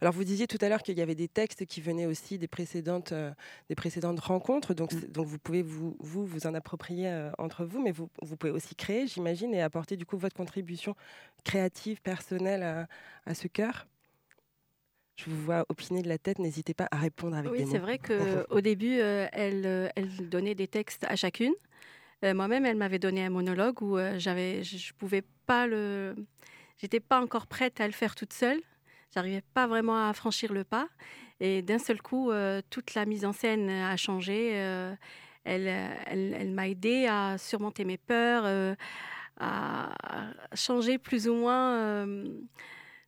[0.00, 2.46] Alors vous disiez tout à l'heure qu'il y avait des textes qui venaient aussi des
[2.46, 3.32] précédentes, euh,
[3.68, 7.64] des précédentes rencontres, donc, c'est- donc vous pouvez vous, vous, vous en approprier euh, entre
[7.64, 10.94] vous, mais vous, vous pouvez aussi créer, j'imagine, et apporter du coup votre contribution
[11.42, 12.86] créative, personnelle à,
[13.26, 13.86] à ce cœur.
[15.16, 17.70] Je vous vois opiner de la tête, n'hésitez pas à répondre avec Oui, des mots.
[17.72, 21.54] c'est vrai qu'au début, euh, elle, euh, elle donnait des textes à chacune.
[22.24, 26.16] Euh, Moi-même, elle m'avait donné un monologue où euh, j'avais, je pouvais pas le,
[26.78, 28.60] j'étais pas encore prête à le faire toute seule.
[29.14, 30.88] J'arrivais pas vraiment à franchir le pas.
[31.40, 34.50] Et d'un seul coup, euh, toute la mise en scène a changé.
[34.50, 34.98] elle,
[35.44, 38.76] elle, elle m'a aidé à surmonter mes peurs,
[39.38, 39.94] à
[40.54, 42.06] changer plus ou moins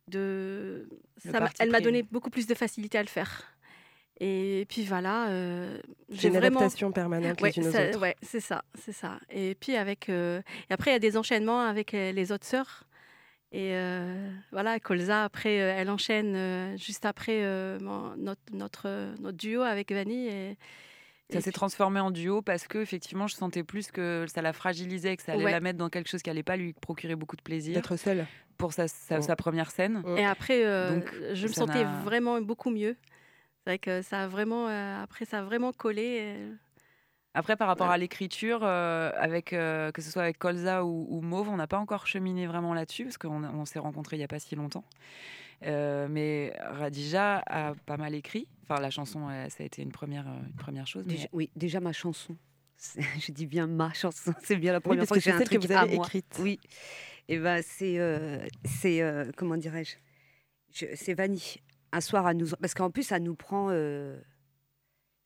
[0.07, 0.89] de.
[1.17, 3.43] Ça elle m'a donné beaucoup plus de facilité à le faire.
[4.23, 5.79] Et puis voilà, euh,
[6.09, 6.59] j'ai une vraiment.
[6.59, 7.99] adaptation permanente Ouais, les unes aux ça- autres.
[7.99, 9.19] ouais, c'est ça, c'est ça.
[9.31, 12.45] Et puis avec, euh, et après il y a des enchaînements avec euh, les autres
[12.45, 12.83] sœurs.
[13.51, 18.87] Et euh, voilà, Colza après, elle enchaîne euh, juste après euh, mon- notre, notre,
[19.19, 20.27] notre duo avec Vanny.
[20.27, 20.57] Et,
[21.33, 24.53] Ça s'est puis- transformé en duo parce que effectivement, je sentais plus que ça la
[24.53, 25.51] fragilisait, que ça allait Ouais.
[25.51, 28.27] la mettre dans quelque chose qui allait pas lui procurer beaucoup de plaisir D'être seule.
[28.57, 29.21] pour sa, sa, Mm.
[29.23, 30.03] sa première scène.
[30.15, 32.95] Et après, euh, Donc, je me sentais vraiment beaucoup mieux.
[33.63, 36.17] C'est vrai que ça a vraiment, euh, après, ça a vraiment collé.
[36.21, 36.53] euh,
[37.33, 37.93] Après, par rapport Ouais.
[37.93, 41.67] à l'écriture, euh, avec euh, que ce soit avec Colza ou, ou Mauve, on n'a
[41.67, 44.55] pas encore cheminé vraiment là-dessus parce qu'on on s'est rencontrés il n'y a pas si
[44.55, 44.83] longtemps.
[45.63, 48.47] Euh, mais Radija a pas mal écrit.
[48.63, 51.03] Enfin, la chanson, ça a été une première, une première chose.
[51.05, 52.35] mais- Déjà- oui, déjà ma chanson.
[53.19, 54.33] Je dis bien ma chanson.
[54.41, 55.69] C'est bien la Oui, première parce fois que que j'ai c'est un celle que truc
[55.71, 56.05] vous à avez moi.
[56.07, 56.35] écrite.
[56.39, 56.59] Oui.
[57.29, 59.95] Et ben c'est euh, c'est euh, comment dirais-je?
[60.73, 61.61] Je- C'est Vanny.
[61.91, 64.19] Un soir à nous parce qu'en plus ça nous prend euh,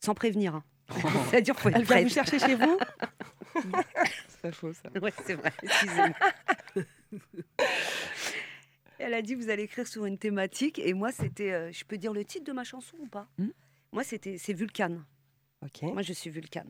[0.04, 0.56] sans prévenir.
[0.56, 0.64] hein.
[1.30, 2.78] C'est-à-dire faut être Elle vient vous chercher chez vous
[4.28, 4.90] C'est pas faux, ça.
[5.02, 5.52] Ouais, c'est vrai.
[5.64, 6.10] excusez-moi.
[8.98, 11.98] Elle a dit vous allez écrire sur une thématique et moi c'était euh, je peux
[11.98, 13.50] dire le titre de ma chanson ou pas Hmm.
[13.92, 15.04] Moi c'était c'est Vulcane.
[15.62, 15.82] Ok.
[15.84, 16.70] Moi, je suis Vulcane.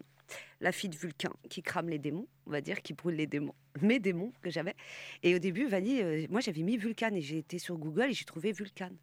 [0.62, 3.54] La fille de Vulcain qui crame les démons, on va dire, qui brûle les démons.
[3.82, 4.74] Mes démons que j'avais.
[5.22, 8.14] Et au début, Vanny, euh, moi, j'avais mis Vulcane et j'ai été sur Google et
[8.14, 8.96] j'ai trouvé Vulcane.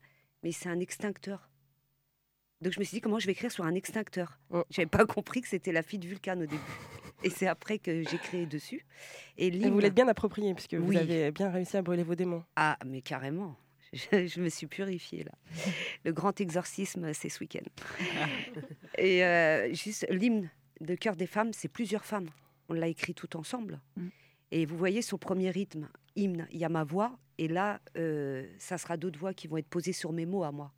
[0.43, 1.49] Mais c'est un extincteur.
[2.61, 4.39] Donc, je me suis dit, comment je vais écrire sur un extincteur?
[4.51, 4.63] Oh.
[4.71, 6.63] J'avais pas compris que c'était la fille de Vulcane au début.
[7.25, 8.85] et c'est après que j'ai créé dessus.
[9.37, 10.97] Et Et l'hymne- vous l'êtes bien approprié puisque vous Oui.
[10.97, 12.45] avez bien réussi à brûler vos démons.
[12.57, 13.57] Ah, mais carrément.
[13.93, 15.33] Je, je me suis purifiée là.
[16.05, 17.65] Le grand exorcisme, c'est ce week-end.
[18.99, 20.49] Et euh, juste l'hymne
[20.81, 22.31] de cœur des femmes, c'est plusieurs femmes.
[22.69, 23.81] On l'a écrit tout ensemble.
[23.97, 24.09] Mm.
[24.53, 27.81] Et vous voyez sur le premier rythme, hymne, il y a ma voix, et là,
[27.97, 30.73] euh, ça sera d'autres voix qui vont être posées sur mes mots à moi.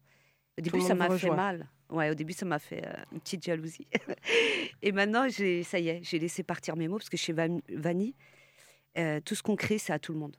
[0.56, 1.68] Au début, ça m'a fait mal.
[1.90, 3.88] Ouais, au début, ça m'a fait euh, une petite jalousie.
[4.82, 8.14] et maintenant, ça y est, j'ai laissé partir mes mots parce que chez Van- Vanny,
[8.96, 10.36] euh, tout ce qu'on crée, c'est à tout le monde.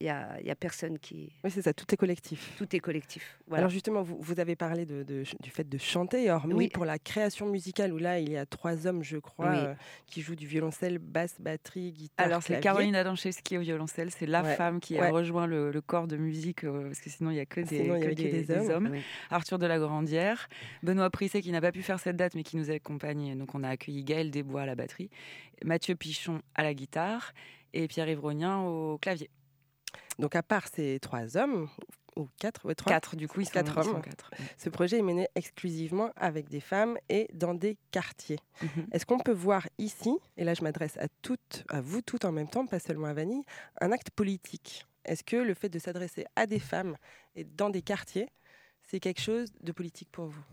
[0.00, 1.32] Il n'y a, il y a personne qui.
[1.44, 2.54] Oui, c'est ça, tout est collectif.
[2.58, 3.38] Tout est collectif.
[3.46, 3.60] Voilà.
[3.60, 6.68] Alors justement, vous, vous avez parlé de, de- du fait de chanter, hormis Oui.
[6.68, 9.56] pour la création musicale, où là, il y a trois hommes, je crois, Oui.
[9.58, 9.74] euh,
[10.06, 12.58] qui jouent du violoncelle, basse, batterie, guitare, Alors, c'est.
[12.60, 14.10] Caroline Adamczewski au violoncelle.
[14.10, 14.56] C'est la Ouais.
[14.56, 15.00] femme qui Ouais.
[15.06, 17.60] a rejoint le, le corps de musique, euh, parce que sinon, il n'y a que
[17.60, 18.88] des, Sinon, il y que avait que des hommes.
[18.92, 19.00] Oui.
[19.30, 20.48] Arthur de la Grandière,
[20.82, 23.38] Benoît Prisset qui n'a pas pu faire cette date mais qui nous accompagne.
[23.38, 25.08] Donc on a accueilli Gaël Desbois à la batterie,
[25.64, 27.32] Mathieu Pichon à la guitare
[27.72, 29.30] et Pierre-Yves Rognien au clavier.
[30.18, 31.68] Donc à part ces trois hommes,
[32.16, 34.02] ou quatre, ouais, trois, Quatre du coup, ils sont, Quatre ils sont hommes.
[34.02, 34.30] quatre.
[34.56, 38.38] ce projet est mené exclusivement avec des femmes et dans des quartiers.
[38.62, 38.86] Mhm.
[38.92, 42.30] Est-ce qu'on peut voir ici, et là je m'adresse à toutes, à vous toutes en
[42.30, 43.42] même temps, pas seulement à Vanille,
[43.80, 44.86] un acte politique?
[45.04, 46.96] Est-ce que le fait de s'adresser à des femmes
[47.34, 48.28] et dans des quartiers,
[48.86, 50.44] c'est quelque chose de politique pour vous?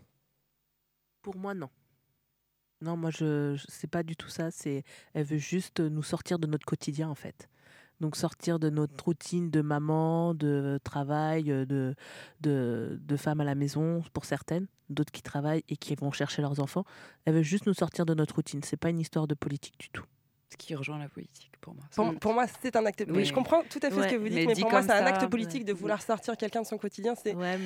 [1.22, 1.70] Pour moi, non.
[2.82, 4.50] Non, moi, je, je c'est pas du tout ça.
[4.50, 7.48] C'est, elle veut juste nous sortir de notre quotidien, en fait.
[8.02, 11.94] Donc sortir de notre routine de maman, de travail, euh, de,
[12.42, 16.42] de, de femmes à la maison pour certaines, d'autres qui travaillent et qui vont chercher
[16.42, 16.84] leurs enfants.
[17.26, 18.62] Elle veut juste nous sortir de notre routine.
[18.64, 20.04] C'est pas une histoire de politique du tout.
[20.50, 21.84] Ce qui rejoint la politique pour moi.
[21.96, 23.06] Pour, pour moi, c'est un acte.
[23.08, 23.24] Oui.
[23.24, 24.82] Je comprends tout à fait Ouais, ce que vous dites, mais mais, dit pour moi,
[24.82, 27.14] c'est un acte politique de vouloir sortir quelqu'un de son quotidien.
[27.16, 27.58] C'est Ouais,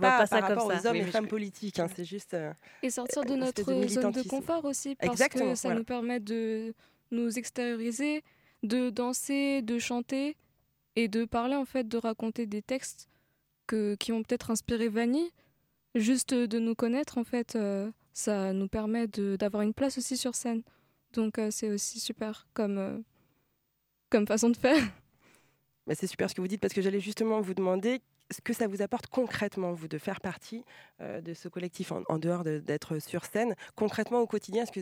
[0.00, 0.80] pas, pas ça par comme rapport ça.
[0.80, 1.80] aux hommes Oui, et femmes je- politiques.
[1.80, 2.32] hein, c'est juste.
[2.34, 5.80] euh, Et sortir de notre de zone de confort aussi, parce Exactement, que ça voilà.
[5.80, 6.72] nous permet de
[7.10, 8.22] nous extérioriser,
[8.64, 10.36] de danser, de chanter
[10.96, 13.08] et de parler en fait, de raconter des textes
[13.66, 15.30] que, qui ont peut-être inspiré Vanny.
[15.94, 20.34] Juste de nous connaître en fait, euh, ça nous permet d'avoir une place aussi sur
[20.34, 20.62] scène.
[21.12, 22.98] Donc euh, c'est aussi super comme, euh,
[24.10, 24.82] comme façon de faire.
[25.86, 28.00] Mais c'est super ce que vous dites parce que j'allais justement vous demander
[28.30, 30.64] ce que ça vous apporte concrètement, vous, de faire partie
[30.98, 33.54] de ce collectif en, en dehors de- d'être sur scène.
[33.76, 34.80] Concrètement, au quotidien, est-ce que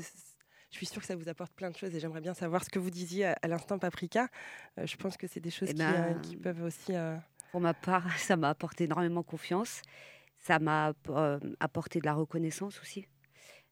[0.73, 2.71] je suis sûre que ça vous apporte plein de choses et j'aimerais bien savoir ce
[2.71, 4.29] que vous disiez à, à l'instant Paprika.
[4.79, 6.95] Euh, je pense que c'est des choses Eh qui, ben, euh, qui peuvent aussi.
[6.95, 7.17] euh,
[7.53, 9.83] Pour ma part, ça m'a apporté énormément confiance.
[10.39, 13.07] Ça m'a euh, apporté de la reconnaissance aussi.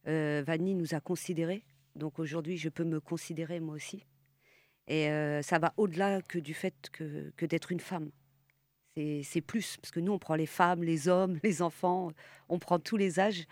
[0.06, 1.64] Euh, Vanny nous a considérés.
[1.96, 4.04] Donc aujourd'hui, je peux me considérer moi aussi.
[4.86, 8.10] Et euh, ça va au-delà que du fait que, que d'être une femme.
[9.22, 12.10] C'est plus, parce que nous, on prend les femmes, les hommes, les enfants,
[12.50, 13.46] on prend tous les âges.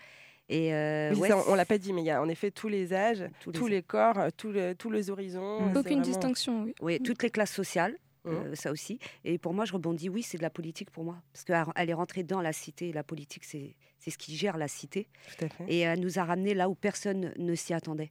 [0.50, 2.28] Et euh, oui, ouais, ça, on, on l'a pas dit, mais il y a en
[2.28, 5.60] effet tous les âges, tous tous les- corps, euh, tous les, tous les horizons.
[5.60, 5.68] Mm.
[5.70, 6.74] Aucune vraiment- distinction, oui.
[6.80, 8.32] Oui, toutes les classes sociales, Mhm.
[8.34, 8.98] euh, ça aussi.
[9.24, 11.22] Et pour moi, je rebondis, oui, c'est de la politique pour moi.
[11.32, 12.92] Parce qu'elle est rentrée dans la cité.
[12.92, 15.08] La politique, c'est c'est ce qui gère la cité.
[15.38, 15.64] Tout à fait.
[15.68, 18.10] Et elle nous a ramenés là où personne ne s'y attendait.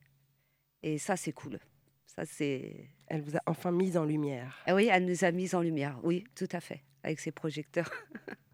[0.84, 1.60] Et ça, c'est cool.
[2.06, 2.90] Ça, c'est.
[3.08, 4.58] Elle vous a enfin mise en lumière.
[4.68, 5.98] Ah oui, elle nous a mis en lumière.
[6.04, 6.84] Oui, tout à fait.
[7.04, 7.90] Avec ses projecteurs.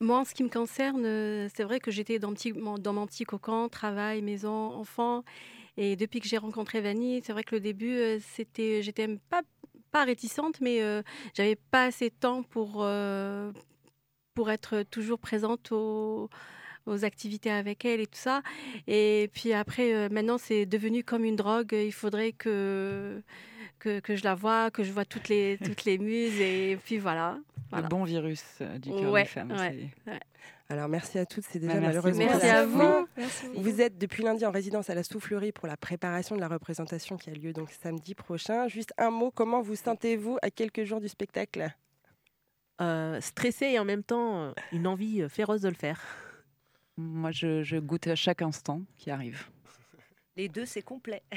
[0.00, 2.34] Moi, en ce qui me concerne, euh, c'est vrai que j'étais dans,
[2.92, 5.24] mon- petit cocon, travail, maison, enfant.
[5.78, 9.42] Et depuis que j'ai rencontré Vanny, c'est vrai que le début, euh, c'était, j'étais pas,
[9.92, 11.02] pas réticente, mais euh,
[11.34, 12.86] j'avais pas assez de temps pour,
[14.34, 16.28] pour être toujours présente aux,
[16.86, 18.42] aux activités avec elle et tout ça.
[18.86, 21.72] Et puis après, maintenant, c'est devenu comme une drogue.
[21.72, 23.22] Il faudrait que,
[23.78, 26.40] que, que je la vois, que je vois toutes les, toutes les muses.
[26.40, 27.38] Et puis voilà.
[27.70, 27.84] Voilà.
[27.84, 29.52] Le bon virus euh, du cœur Ouais, des femmes.
[29.52, 29.90] ouais.
[30.68, 32.26] Alors merci à toutes, c'est déjà Bah, merci malheureusement.
[32.26, 33.08] Merci à vous.
[33.16, 33.46] Merci.
[33.54, 37.16] Vous êtes depuis lundi en résidence à la Soufflerie pour la préparation de la représentation
[37.16, 38.66] qui a lieu donc samedi prochain.
[38.66, 41.68] Juste un mot, comment vous sentez-vous à quelques jours du spectacle?
[42.80, 46.00] Euh, stressé et en même temps euh, une envie euh, féroce de le faire.
[46.96, 49.46] Moi, je, je goûte à chaque instant qui arrive.
[50.36, 51.22] Les deux, c'est complet.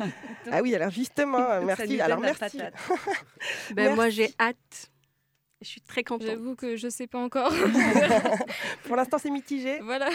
[0.52, 2.00] Ah oui, alors justement, merci.
[2.00, 2.58] Alors merci.
[3.74, 4.90] Ben, moi, j'ai hâte.
[5.62, 6.28] Je suis très contente.
[6.28, 7.50] J'avoue que je sais pas encore.
[8.84, 9.80] Pour l'instant, c'est mitigé.
[9.80, 10.10] voilà.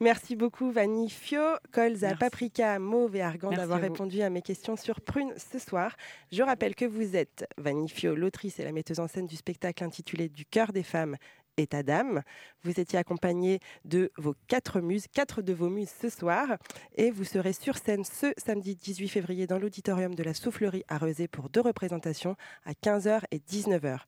[0.00, 2.18] Merci beaucoup, Vanny Fio, Colza, Merci.
[2.18, 5.94] Paprika, Mauve et Argan d'avoir répondu à mes questions sur Prune ce soir.
[6.32, 9.84] Je rappelle que vous êtes Vanny Fio, l'autrice et la metteuse en scène du spectacle
[9.84, 11.16] intitulé Du cœur des femmes
[11.56, 12.22] et ta dame.
[12.62, 16.56] Vous étiez accompagnée de vos quatre muses, quatre de vos muses ce soir.
[16.96, 20.98] Et vous serez sur scène ce samedi 18 février dans l'auditorium de la Soufflerie à
[20.98, 24.00] Rezé pour deux représentations à 15h et 19h.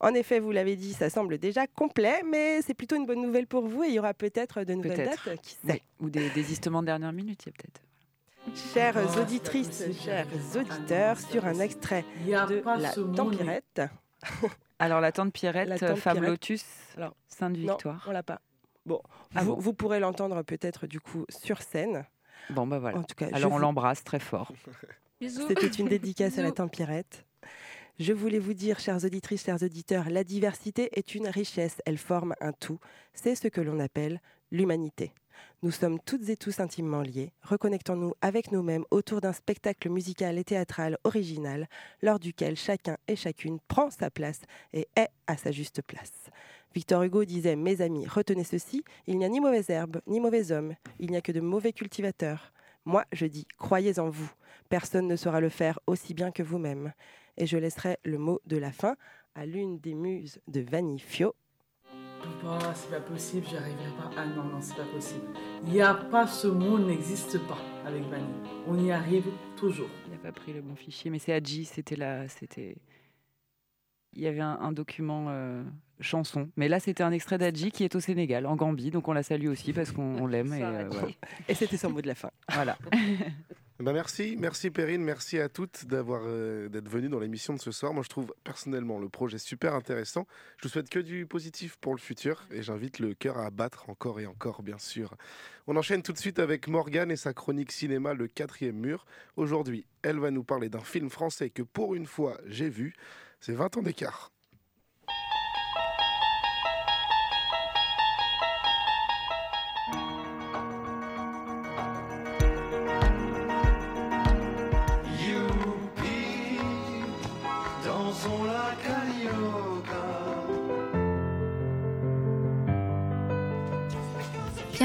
[0.00, 3.46] En effet, vous l'avez dit, ça semble déjà complet, mais c'est plutôt une bonne nouvelle
[3.46, 5.40] pour vous et il y aura peut-être de nouvelles dates.
[5.40, 5.82] Qui sait Oui.
[6.00, 7.80] Ou des désistements de dernière minute, il y a peut-être.
[8.74, 13.80] Chères auditrices, chers auditeurs, sur un extrait de La Tempirette.
[14.78, 16.30] Alors, la tante Pierrette, La tante femme Pierrette.
[16.30, 16.64] Lotus,
[16.96, 18.04] Alors, Sainte Non, Victoire.
[18.08, 18.40] on l'a pas.
[18.86, 19.00] Bon,
[19.34, 22.04] Ah vous, bon vous pourrez l'entendre peut-être du coup sur scène.
[22.50, 22.98] Bon, bah voilà.
[22.98, 24.52] En tout cas, Alors, on vous- l'embrasse très fort.
[25.20, 25.46] Bisous.
[25.48, 26.54] C'était une dédicace à la Bisous.
[26.56, 27.24] Tempirette.
[28.00, 32.34] Je voulais vous dire, chères auditrices, chers auditeurs, la diversité est une richesse, elle forme
[32.40, 32.80] un tout.
[33.14, 35.12] C'est ce que l'on appelle l'humanité.
[35.62, 37.32] Nous sommes toutes et tous intimement liés.
[37.42, 41.68] Reconnectons-nous avec nous-mêmes autour d'un spectacle musical et théâtral original,
[42.02, 44.40] lors duquel chacun et chacune prend sa place
[44.72, 46.30] et est à sa juste place.
[46.74, 50.50] Victor Hugo disait Mes amis, retenez ceci, il n'y a ni mauvaise herbe, ni mauvais
[50.50, 52.52] homme, il n'y a que de mauvais cultivateurs.
[52.84, 54.30] Moi, je dis Croyez en vous.
[54.68, 56.92] Personne ne saura le faire aussi bien que vous-même.
[57.36, 58.96] Et je laisserai le mot de la fin
[59.34, 61.34] à l'une des muses de Vanille Fio,
[62.46, 64.10] Oh, c'est pas possible, j'y arriverai pas.
[64.16, 65.24] Ah non, non, c'est pas possible.
[65.66, 68.24] Il n'y a pas, ce mot n'existe pas avec Vanny.
[68.66, 69.24] On y arrive
[69.56, 69.88] toujours.
[70.06, 72.76] Il n'a pas pris le bon fichier, mais c'est Adji, c'était là, c'était.
[74.12, 75.64] Il y avait un, un document euh,
[76.00, 79.12] chanson, mais là c'était un extrait d'Adji qui est au Sénégal, en Gambie, donc on
[79.12, 80.52] la salue aussi parce qu'on on l'aime.
[80.52, 80.88] Et, euh,
[81.48, 82.30] et c'était son mot de la fin.
[82.52, 82.76] Voilà.
[83.80, 87.72] Ben merci, merci Perrine, merci à toutes d'avoir euh, d'être venues dans l'émission de ce
[87.72, 87.92] soir.
[87.92, 90.28] Moi, je trouve personnellement le projet super intéressant.
[90.58, 93.90] Je vous souhaite que du positif pour le futur et j'invite le cœur à battre
[93.90, 95.16] encore et encore, bien sûr.
[95.66, 99.06] On enchaîne tout de suite avec Morgane et sa chronique cinéma Le quatrième mur.
[99.36, 102.94] Aujourd'hui, elle va nous parler d'un film français que pour une fois j'ai vu.
[103.40, 104.33] C'est 20 ans d'écart.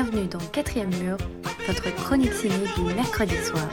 [0.01, 1.17] Bienvenue dans Quatrième Mur,
[1.67, 3.67] votre chronique ciné du mercredi soir.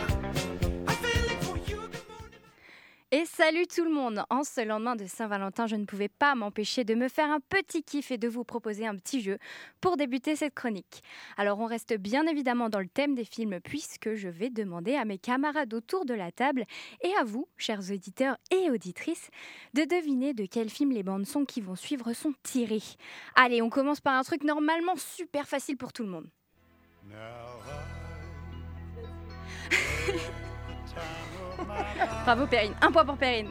[3.47, 6.97] Salut tout le monde En ce lendemain de Saint-Valentin, je ne pouvais pas m'empêcher de
[6.97, 9.39] me faire un petit kiff et de vous proposer un petit jeu
[9.81, 11.01] pour débuter cette chronique.
[11.37, 15.05] Alors on reste bien évidemment dans le thème des films puisque je vais demander à
[15.05, 16.65] mes camarades autour de la table
[17.03, 19.31] et à vous, chers auditeurs et auditrices,
[19.75, 22.83] de deviner de quel film les bandes son qui vont suivre sont tirées.
[23.37, 26.27] Allez, on commence par un truc normalement super facile pour tout le monde.
[32.25, 33.51] Bravo Perrine, un point pour Perrine.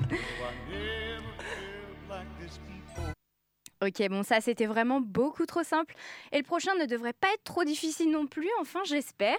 [3.82, 5.96] Ok, bon ça c'était vraiment beaucoup trop simple.
[6.32, 9.38] Et le prochain ne devrait pas être trop difficile non plus, enfin j'espère.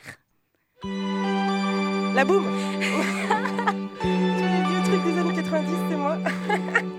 [2.14, 2.44] La boum
[4.00, 6.18] Tous les vieux trucs des années 90, c'est moi.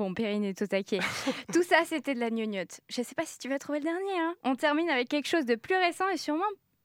[0.00, 1.00] Bon, Perrine est au taquet.
[1.52, 2.80] Tout ça, c'était de la gnognotte.
[2.88, 4.18] Je sais pas si tu vas trouver le dernier.
[4.18, 4.34] Hein.
[4.44, 6.42] On termine avec quelque chose de plus récent et sûrement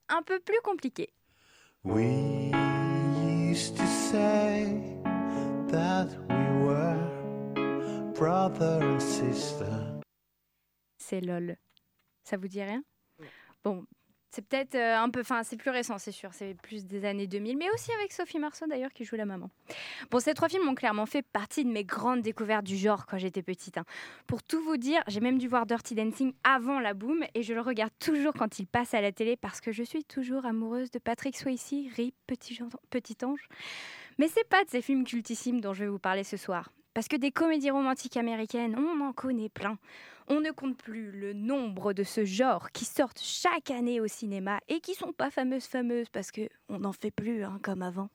[0.09, 1.09] un peu plus compliqué.
[1.83, 2.51] We
[3.51, 4.81] used to say
[5.67, 10.01] that we were brother and sister.
[10.97, 11.57] C'est LOL.
[12.23, 12.83] Ça vous dit rien?
[13.63, 13.85] Bon,
[14.35, 15.21] c'est peut-être euh, un peu.
[15.21, 16.33] Enfin, c'est plus récent, c'est sûr.
[16.33, 19.49] C'est plus des années 2000, mais aussi avec Sophie Marceau d'ailleurs qui joue la maman.
[20.11, 23.17] Bon, ces trois films ont clairement fait partie de mes grandes découvertes du genre quand
[23.17, 23.77] j'étais petite.
[23.77, 23.85] hein.
[24.27, 27.53] Pour tout vous dire, j'ai même dû voir Dirty Dancing avant la boom et je
[27.53, 30.91] le regarde toujours quand il passe à la télé parce que je suis toujours amoureuse
[30.91, 33.47] de Patrick Swayze, rip petit, petit ange.
[34.17, 36.69] Mais c'est pas de ces films cultissimes dont je vais vous parler ce soir.
[36.95, 39.77] Parce que des comédies romantiques américaines, on en connaît plein.
[40.29, 44.61] On ne compte plus le nombre de ce genre qui sortent chaque année au cinéma
[44.69, 48.09] et qui sont pas fameuses fameuses parce que on n'en fait plus hein, comme avant.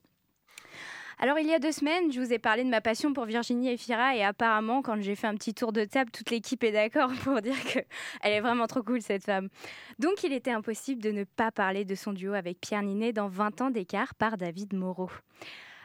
[1.19, 3.69] Alors il y a deux semaines, je vous ai parlé de ma passion pour Virginie
[3.69, 7.13] Efira et apparemment quand j'ai fait un petit tour de table, toute l'équipe est d'accord
[7.23, 7.81] pour dire que
[8.23, 9.51] elle est vraiment trop cool cette femme.
[9.99, 13.29] Donc il était impossible de ne pas parler de son duo avec Pierre Ninet dans
[13.29, 15.11] 20 ans d'écart par David Moreau.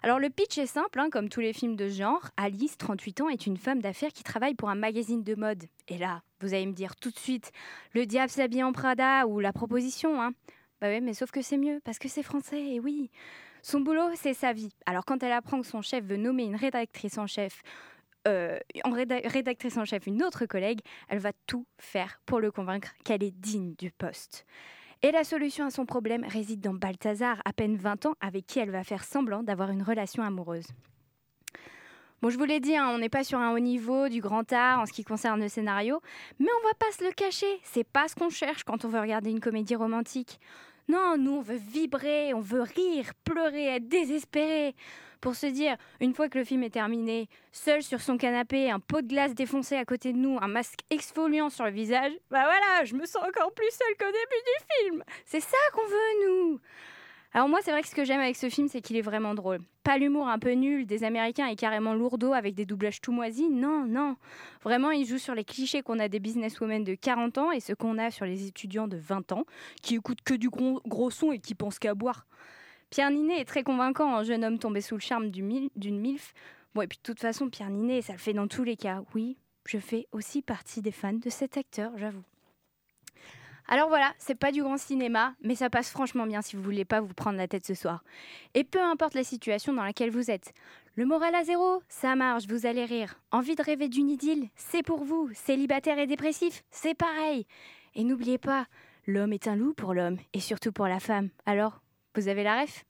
[0.06, 2.30] Alors le pitch est simple, hein, comme tous les films de ce genre.
[2.38, 5.64] Alice, 38 ans, est une femme d'affaires qui travaille pour un magazine de mode.
[5.88, 7.52] Et là, vous allez me dire tout de suite,
[7.96, 10.22] le diable s'habille en Prada ou la proposition.
[10.22, 10.34] Hein.
[10.80, 13.10] Bah oui, mais sauf que c'est mieux, parce que c'est français, et oui.
[13.64, 14.70] Son boulot, c'est sa vie.
[14.86, 17.64] Alors quand elle apprend que son chef veut nommer une rédactrice en chef,
[18.28, 22.52] euh, en réda- rédactrice en chef une autre collègue, elle va tout faire pour le
[22.52, 24.46] convaincre qu'elle est digne du poste.
[25.06, 28.58] Et la solution à son problème réside dans Balthazar, à peine 20 ans, avec qui
[28.58, 30.66] elle va faire semblant d'avoir une relation amoureuse.
[32.24, 34.52] Bon, je vous l'ai dit, hein, on n'est pas sur un haut niveau du grand
[34.52, 36.02] art en ce qui concerne le scénario,
[36.40, 39.00] mais on va pas se le cacher, c'est pas ce qu'on cherche quand on veut
[39.00, 40.40] regarder une comédie romantique.
[40.88, 44.74] Non, nous on veut vibrer, on veut rire, pleurer, être désespéré.
[45.26, 48.80] Pour se dire, une fois que le film est terminé, seul sur son canapé, un
[48.80, 52.44] pot de glace défoncé à côté de nous, un masque exfoliant sur le visage, bah
[52.44, 55.04] voilà, je me sens encore plus seule qu'au début du film.
[55.26, 56.60] C'est ça qu'on veut, nous.
[57.34, 59.34] Alors moi, c'est vrai que ce que j'aime avec ce film, c'est qu'il est vraiment
[59.34, 59.62] drôle.
[59.82, 63.50] Pas l'humour un peu nul des Américains et carrément lourdeau avec des doublages tout moisis,
[63.50, 64.18] non, non.
[64.64, 67.74] Vraiment, il joue sur les clichés qu'on a des businesswomen de 40 ans et ce
[67.74, 69.46] qu'on a sur les étudiants de 20 ans,
[69.82, 72.28] qui écoutent que du gros, gros son et qui pensent qu'à boire.
[72.90, 76.34] Pierre Ninet est très convaincant en jeune homme tombé sous le charme d'une MILF.
[76.74, 79.02] Bon, et puis de toute façon, Pierre Ninet, ça le fait dans tous les cas,
[79.14, 79.38] oui.
[79.66, 82.24] je fais aussi partie des fans de cet acteur, j'avoue.
[83.68, 86.86] Alors voilà, c'est pas du grand cinéma, mais ça passe franchement bien si vous voulez
[86.86, 88.04] pas vous prendre la tête ce soir.
[88.54, 90.54] Et peu importe la situation dans laquelle vous êtes.
[90.94, 93.20] Le moral à zéro, ça marche, vous allez rire.
[93.32, 95.32] Envie de rêver d'une idylle, c'est pour vous.
[95.34, 97.48] Célibataire et dépressif, c'est pareil.
[97.96, 98.68] Et n'oubliez pas,
[99.08, 101.30] l'homme est un loup pour l'homme, et surtout pour la femme.
[101.48, 101.82] Alors,
[102.22, 102.86] vous avez la ref?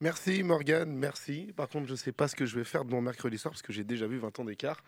[0.00, 1.52] Merci Morgane, merci.
[1.56, 3.52] Par contre, je ne sais pas ce que je vais faire de mon mercredi soir
[3.52, 4.82] parce que j'ai déjà vu 20 ans d'écart.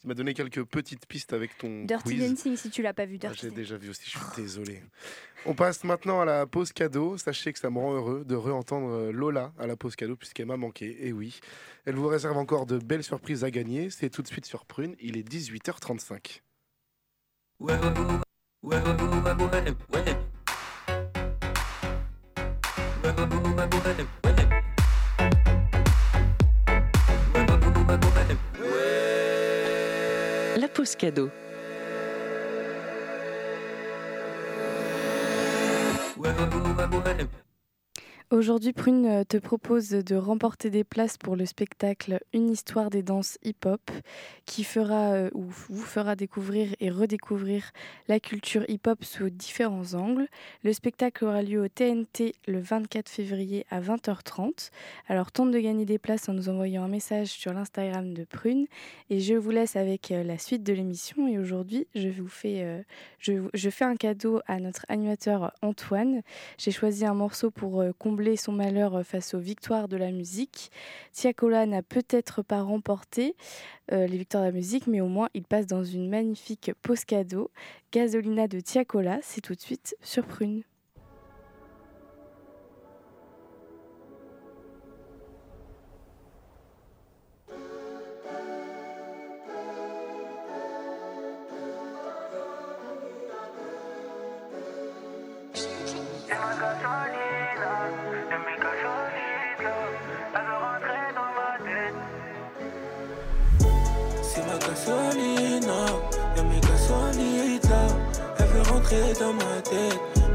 [0.00, 2.30] Tu m'as donné quelques petites pistes avec ton Dirty quiz.
[2.30, 4.82] Dancing, si tu l'as pas vu, Ah, Dirty j'ai déjà vu aussi, je suis désolé.
[5.46, 7.18] On passe maintenant à la pause cadeau.
[7.18, 10.46] Sachez que ça me rend heureux de re-entendre euh, Lola à la pause cadeau puisqu'elle
[10.46, 11.06] m'a manqué.
[11.06, 11.38] Et oui,
[11.84, 13.90] elle vous réserve encore de belles surprises à gagner.
[13.90, 14.96] C'est tout de suite sur Prune.
[15.00, 16.40] Il est 18h35.
[30.56, 31.30] La pause cadeau.
[38.32, 43.02] Aujourd'hui, Prune euh, te propose de remporter des places pour le spectacle Une histoire des
[43.02, 43.82] danses hip-hop
[44.46, 47.72] qui fera euh, ou vous fera découvrir et redécouvrir
[48.08, 50.28] la culture hip-hop sous différents angles.
[50.64, 54.70] Le spectacle aura lieu au TNT le 24 février à 20h30.
[55.08, 58.64] Alors tente de gagner des places en nous envoyant un message sur l'Instagram de Prune
[59.10, 62.82] et je vous laisse avec euh, la suite de l'émission et aujourd'hui, je vous fais
[63.18, 66.22] je, je fais un cadeau à notre animateur Antoine.
[66.56, 67.92] J'ai choisi un morceau pour euh,
[68.36, 70.70] son malheur euh, face aux victoires de la musique.
[71.12, 73.36] Tiakola n'a peut-être pas remporté
[73.92, 77.04] euh, les victoires de la musique, mais au moins il passe dans une magnifique pause
[77.04, 77.50] cadeau.
[77.92, 80.62] Gasolina de Tiakola, c'est tout de suite sur Prune.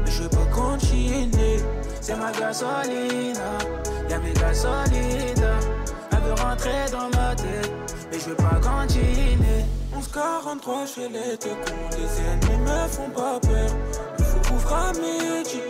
[0.04, 1.58] Mais je veux pas continuer.
[2.00, 3.58] C'est ma gasolina,
[4.08, 5.58] y'a mes gasolides là.
[6.12, 7.72] Elle veut rentrer dans ma tête,
[8.10, 9.64] mais je veux pas continuer.
[9.94, 11.56] 1143 chez les cons,
[11.92, 13.70] les ennemis me font pas peur.
[14.18, 15.60] Il faut couvrir à midi.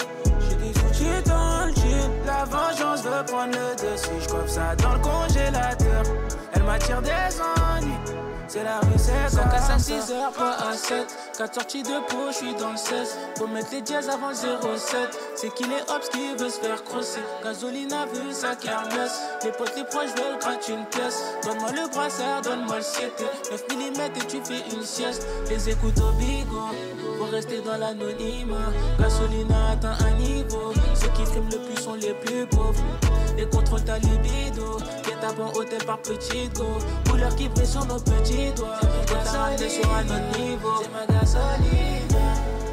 [0.41, 2.11] J'ai des outils dans le jean.
[2.27, 4.11] La vengeance veut prendre le dessus.
[4.21, 6.03] Je ça dans le congélateur.
[6.55, 8.08] Elle m'attire des ennuis.
[8.49, 9.79] C'est la comme casse à ça.
[9.79, 11.07] 6 heures, pas à 7.
[11.37, 13.19] 4 sorties de peau, je suis dans le 16.
[13.37, 15.19] Faut mettre les dièses avant 07.
[15.37, 17.21] C'est qu'il est hops qui veut se faire crosser.
[17.45, 19.21] Gasoline a vu sa kermesse.
[19.45, 21.23] Les potes, les proches veulent gratter une pièce.
[21.45, 23.13] Donne-moi le brassard, donne-moi le 7.
[23.51, 25.27] 9 mm et tu fais une sieste.
[25.51, 26.71] Les écoutes au bigot.
[27.19, 28.73] Faut rester dans l'anonymat.
[28.99, 30.73] Gasoline a atteint un niveau.
[30.95, 32.83] Ceux qui friment le plus sont les plus pauvres.
[33.39, 34.78] Et contrôle ta libido.
[35.05, 36.66] Guette à bon hôtel par petit go.
[37.09, 38.80] Couleur qui brille sur nos petits doigts.
[39.07, 40.82] Quand ramené sur un autre niveau.
[40.82, 41.99] C'est ma gasoline.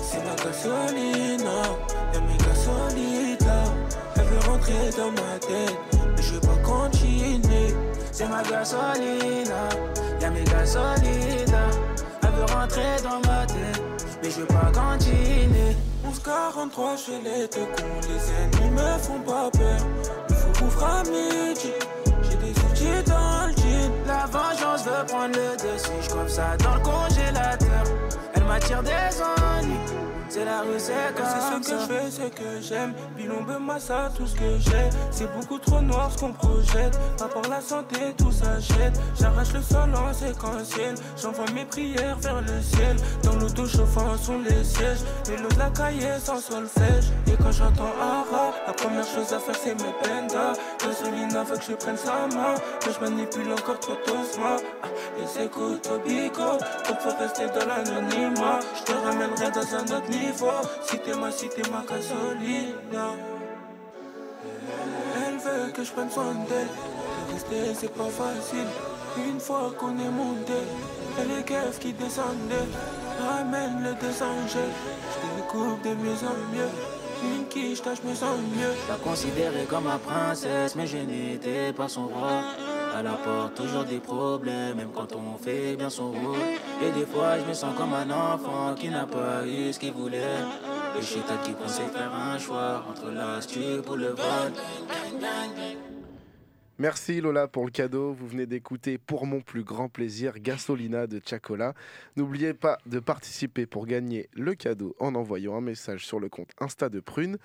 [0.01, 1.61] C'est ma gasolina,
[2.13, 3.63] y'a mes gasolides là.
[4.15, 5.77] Elle veut rentrer dans ma tête,
[6.15, 7.75] mais je veux pas continuer.
[8.11, 9.69] C'est ma gasolina.
[10.21, 11.55] Y'a mes gasolides.
[12.23, 13.81] Elle veut rentrer dans ma tête.
[14.23, 15.75] Mais je veux pas continuer.
[16.03, 19.79] 1143 chez les deux cons, les ennemis me font pas peur.
[22.23, 23.91] J'ai des outils dans le jean.
[24.07, 25.91] La vengeance veut prendre le dessus.
[26.01, 27.83] Je ça dans le congélateur.
[28.33, 30.14] Elle m'attire des ennuis.
[30.35, 31.87] C'est la rue, c'est comme C'est ce que ça.
[31.87, 32.93] je fais, ce que j'aime.
[33.15, 34.89] Bilombe, massa, tout ce que j'ai.
[35.09, 36.99] C'est beaucoup trop noir ce qu'on projette.
[37.17, 38.99] Pas pour la santé, tout s'achète.
[39.17, 40.95] J'arrache le sol en séquentiel.
[41.15, 42.97] J'envoie mes prières vers le ciel.
[43.23, 44.99] Dans l'auto chauffant sont les sièges.
[45.29, 47.05] Les lots de la cahier sans solfège.
[47.27, 50.59] Et quand j'entends Ara, la première chose à faire c'est mes pendas.
[50.83, 52.55] Gasolina veut que je prenne sa main.
[52.81, 54.57] Que je manipule encore trop doucement.
[55.17, 56.59] Les écoutes au bico.
[56.89, 58.59] Donc faut rester dans l'anonymat.
[58.75, 60.24] Je te ramènerai dans un autre niveau.
[60.83, 63.11] Si t'es ma, si t'es ma gasolina.
[65.27, 66.67] Elle veut que je prenne soin d'elle.
[66.67, 68.67] De rester, c'est pas facile.
[69.17, 70.53] Une fois qu'on est monté,
[71.19, 72.67] elle est keufs qui descendait.
[73.21, 74.75] Ramène le deux angels.
[75.11, 76.71] Je découpe de mieux en mieux.
[77.23, 78.73] Une quiche, je me sens mieux.
[78.89, 82.41] La considérée comme ma princesse, mais je n'étais pas son roi.
[82.97, 83.03] Mieux.
[83.03, 86.37] La apporte toujours des problèmes, même quand on fait bien son rôle.
[86.81, 89.93] Et des fois, je me sens comme un enfant qui n'a pas eu ce qu'il
[89.93, 90.39] voulait.
[90.97, 94.51] Et je suis qui conseille faire un choix entre l'astuce pour le vol.
[96.77, 98.11] Merci Lola pour le cadeau.
[98.11, 101.73] Vous venez d'écouter pour mon plus grand plaisir Gasolina de Chacola.
[102.17, 106.51] N'oubliez pas de participer pour gagner le cadeau en envoyant un message sur le compte
[106.59, 107.37] Insta de Prune.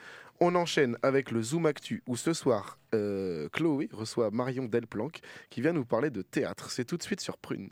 [0.42, 5.20] On enchaîne avec le Zoom Actu où ce soir euh, Chloé reçoit Marion Delplanque
[5.50, 6.70] qui vient nous parler de théâtre.
[6.70, 7.68] C'est tout de suite sur Prune.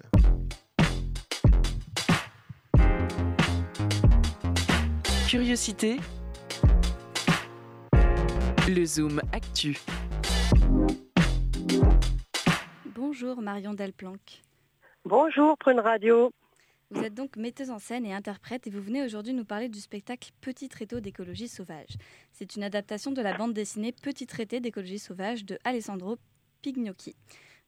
[5.27, 5.97] Curiosité.
[8.69, 9.79] Le Zoom Actu.
[12.95, 14.43] Bonjour Marion Delplanque.
[15.07, 16.31] Bonjour Prune Radio.
[16.91, 19.79] Vous êtes donc metteuse en scène et interprète et vous venez aujourd'hui nous parler du
[19.79, 21.99] spectacle Petit Tréteau d'écologie sauvage.
[22.33, 26.17] C'est une adaptation de la bande dessinée Petit Traité d'écologie sauvage de Alessandro
[26.63, 27.15] Pignocchi.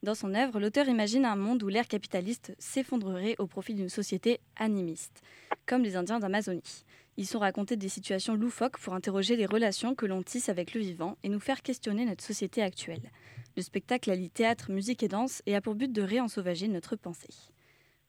[0.03, 4.41] Dans son œuvre, l'auteur imagine un monde où l'ère capitaliste s'effondrerait au profit d'une société
[4.57, 5.21] animiste,
[5.67, 6.87] comme les Indiens d'Amazonie.
[7.19, 10.81] Ils sont racontés des situations loufoques pour interroger les relations que l'on tisse avec le
[10.81, 13.11] vivant et nous faire questionner notre société actuelle.
[13.55, 17.29] Le spectacle allie théâtre, musique et danse et a pour but de réensauvager notre pensée.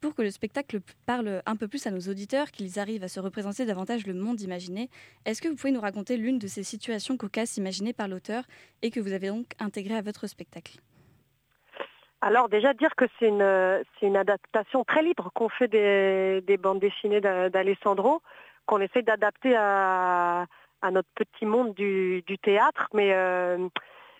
[0.01, 3.19] Pour que le spectacle parle un peu plus à nos auditeurs, qu'ils arrivent à se
[3.19, 4.89] représenter davantage le monde imaginé,
[5.25, 8.43] est-ce que vous pouvez nous raconter l'une de ces situations cocasses imaginées par l'auteur
[8.81, 10.79] et que vous avez donc intégrées à votre spectacle?
[12.21, 17.21] Alors déjà dire que c'est une, adaptation très libre qu'on fait des, des bandes dessinées
[17.21, 18.21] d'Alessandro,
[18.65, 20.47] qu'on essaie d'adapter à,
[20.91, 22.87] notre petit monde du, théâtre.
[22.93, 23.67] Mais, euh,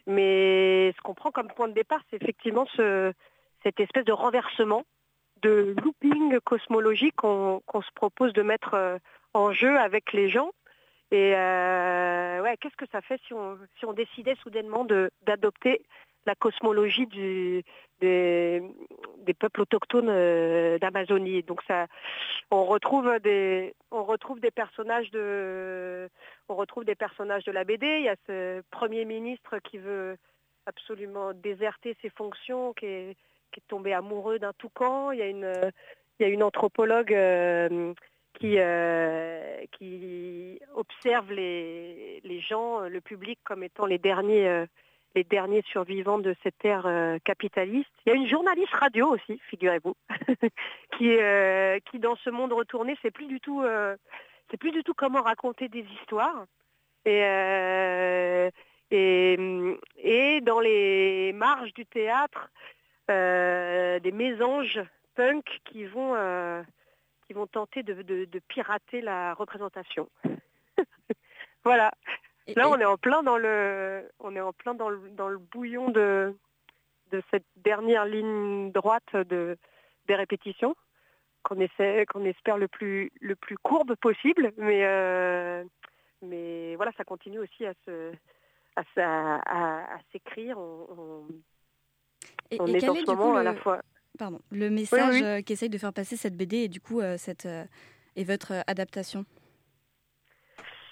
[0.05, 3.13] mais ce qu'on prend comme point de départ, c'est effectivement ce,
[3.63, 4.83] cette espèce de renversement,
[5.41, 8.97] de looping cosmologique qu'on, se propose de mettre euh,
[9.33, 10.51] en jeu avec les gens.
[11.11, 14.85] Et euh, ouais, qu'est-ce que ça fait si on, si on décidait soudainement
[15.25, 15.81] d'adopter
[16.25, 17.65] la cosmologie des,
[17.99, 21.43] des, peuples autochtones euh, d'Amazonie?
[21.43, 21.87] Donc ça,
[22.49, 26.07] on retrouve des, on retrouve des personnages de,
[26.47, 27.87] on retrouve des personnages de la BD.
[27.97, 30.15] Il y a ce premier ministre qui veut
[30.65, 33.17] absolument déserter ses fonctions, qui
[33.51, 35.11] qui est tombé amoureux d'un toucan.
[35.11, 35.71] Il y a une,
[36.19, 37.93] il y a une anthropologue euh,
[38.33, 44.65] qui, euh, qui observe les, les gens, le public comme étant les derniers euh,
[45.15, 47.89] les derniers survivants de cette ère euh, capitaliste.
[48.05, 49.95] Il y a une journaliste radio aussi, figurez-vous,
[50.97, 53.95] qui, euh, qui dans ce monde retourné, c'est plus du tout, euh,
[54.49, 56.45] c'est plus du tout comment raconter des histoires.
[57.05, 57.19] Et,
[58.91, 59.37] et,
[59.97, 62.51] et, dans les marges du théâtre,
[63.99, 64.81] des mésanges
[65.15, 66.15] punk qui vont,
[67.27, 70.09] qui vont tenter de, de, de pirater la représentation.
[71.63, 71.91] voilà.
[72.55, 75.37] Là, on est en plein dans le, on est en plein dans le, dans le
[75.37, 76.35] bouillon de,
[77.11, 79.57] de cette dernière ligne droite de,
[80.07, 80.75] des répétitions
[81.43, 85.63] qu'on essaie, qu'on espère le plus, le plus courbe possible, mais, euh,
[86.21, 88.11] mais voilà, ça continue aussi à se,
[88.75, 90.57] à, à, à, s'écrire.
[90.59, 91.27] On, on,
[92.51, 93.81] et, on est, en ce moment à la fois.
[94.19, 95.43] Pardon, le message oui, oui.
[95.43, 97.63] qu'essaye de faire passer cette BD et du coup euh, cette euh,
[98.15, 99.25] et votre adaptation?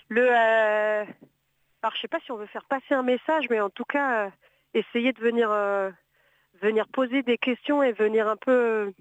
[0.07, 1.03] Le euh,
[1.81, 4.25] alors je sais pas si on veut faire passer un message, mais en tout cas
[4.25, 4.29] euh,
[4.73, 5.91] essayer de venir euh,
[6.61, 8.91] venir poser des questions et venir un peu euh,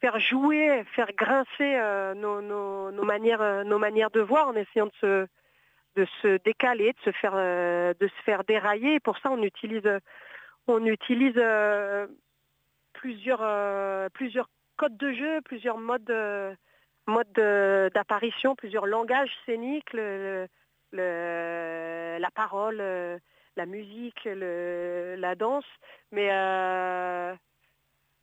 [0.00, 4.86] faire jouer, faire grincer euh, nos, nos, nos, manières nos manières de voir en essayant
[4.86, 5.26] de se
[5.96, 8.94] de se décaler, de se faire de se faire dérailler.
[8.94, 9.88] Et pour ça on utilise
[10.70, 11.40] on utilise
[12.92, 16.12] plusieurs plusieurs codes de jeu, plusieurs modes
[17.06, 19.92] modes d'apparition, plusieurs langages scéniques.
[20.92, 23.18] La parole, euh,
[23.56, 25.64] la musique, la danse,
[26.12, 27.34] mais, euh,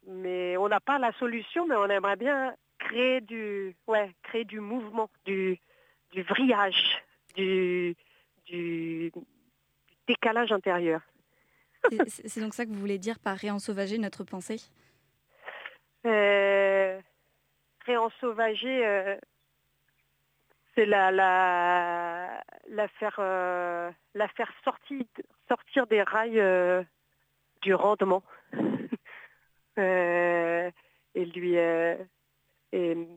[0.07, 3.75] on n'a pas la solution, mais on aimerait bien créer du,
[4.59, 5.59] mouvement, du,
[6.15, 7.03] vrillage,
[7.35, 7.95] du,
[10.07, 11.01] décalage intérieur.
[12.07, 14.59] C'est donc ça que vous voulez dire par réensauvager notre pensée?
[16.05, 16.99] Euh,
[17.85, 19.17] Réensauvager, euh,
[20.75, 20.85] c'est
[23.19, 26.85] euh, la faire sortir, des rails
[27.61, 28.23] du rendement
[29.77, 30.71] et
[31.15, 33.07] lui et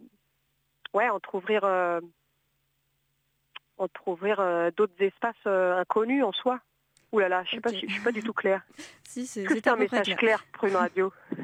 [0.94, 2.00] ouais ouvrir
[4.06, 6.60] ouvrir d'autres espaces inconnus en soi.
[7.12, 7.86] Ouh là là, je okay.
[7.86, 8.62] je suis pas du tout claire.
[9.04, 10.16] si, c'est un message clair.
[10.16, 11.12] clair pour une radio.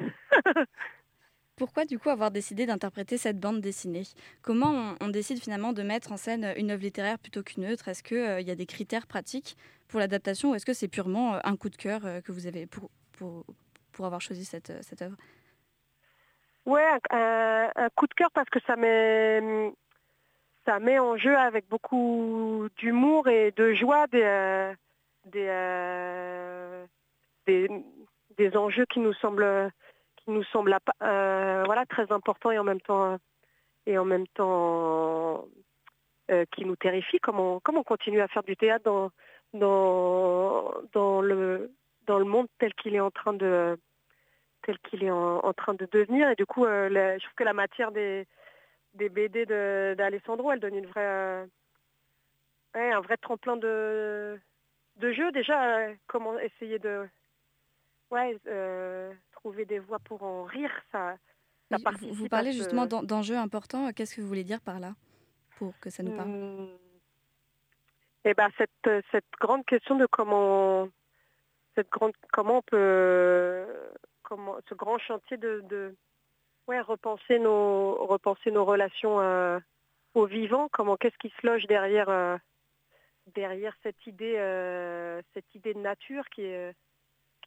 [1.57, 4.03] Pourquoi du coup avoir décidé d'interpréter cette bande dessinée?
[4.43, 7.89] Comment on, on, décide finalement de mettre en scène une œuvre littéraire plutôt qu'une autre?
[7.89, 9.57] Est-ce qu'il euh, y a des critères pratiques
[9.89, 12.47] pour l'adaptation ou est-ce que c'est purement euh, un coup de cœur euh, que vous
[12.47, 13.47] avez pour, pour,
[13.93, 15.17] pour avoir choisi cette, cette œuvre?
[16.67, 19.73] Ouais, un, un, coup de cœur parce que ça met,
[20.67, 24.75] ça met en jeu avec beaucoup d'humour et de joie des,
[25.27, 26.87] des,
[27.47, 27.69] des,
[28.37, 29.71] des enjeux qui nous semblent
[30.17, 33.19] qui nous semblent euh, voilà très importants et en même temps
[33.87, 35.47] et en même temps
[36.31, 37.21] euh, qui nous terrifient.
[37.21, 39.11] Comment comment on continue à faire du théâtre dans
[40.93, 41.71] dans le
[42.07, 43.79] dans le monde tel qu'il est en train de
[44.63, 47.53] tel qu'il est en, train de devenir et du coup euh, je trouve que la
[47.53, 48.27] matière des
[48.95, 51.47] des BD d'Alessandro elle donne une vraie euh,
[52.75, 54.39] un vrai tremplin de
[54.97, 57.09] de jeu déjà euh, comment essayer de
[58.11, 61.17] ouais euh, trouver des voies pour en rire ça,
[61.71, 62.59] ça vous, vous parlez ce...
[62.59, 64.95] justement d'enjeux importants qu'est-ce que vous voulez dire par là
[65.59, 66.69] pour que ça nous parle mmh.
[68.25, 70.89] et ben cette cette grande question de comment
[71.75, 73.67] cette grande comment on peut
[74.23, 75.95] comment ce grand chantier de, de
[76.67, 79.59] ouais repenser nos repenser nos relations euh,
[80.15, 82.37] au vivant comment qu'est-ce qui se loge derrière euh,
[83.35, 86.75] derrière cette idée euh, cette idée de nature qui est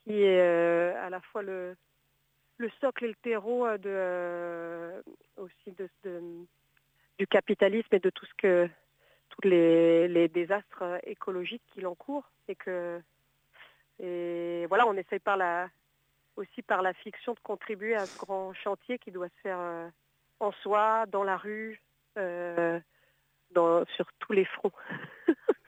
[0.04, 1.76] qui est euh, à la fois le
[2.58, 5.02] le socle et le terreau de euh,
[5.38, 6.22] aussi de, de,
[7.18, 8.70] du capitalisme et de tout ce que
[9.30, 12.58] tous les, les désastres écologiques qu'il encourt et
[14.02, 15.70] et voilà on essaye par la
[16.36, 19.92] aussi par la fiction de contribuer à ce grand chantier qui doit se faire
[20.40, 21.82] en soi dans la rue
[22.16, 24.72] dans, sur tous les fronts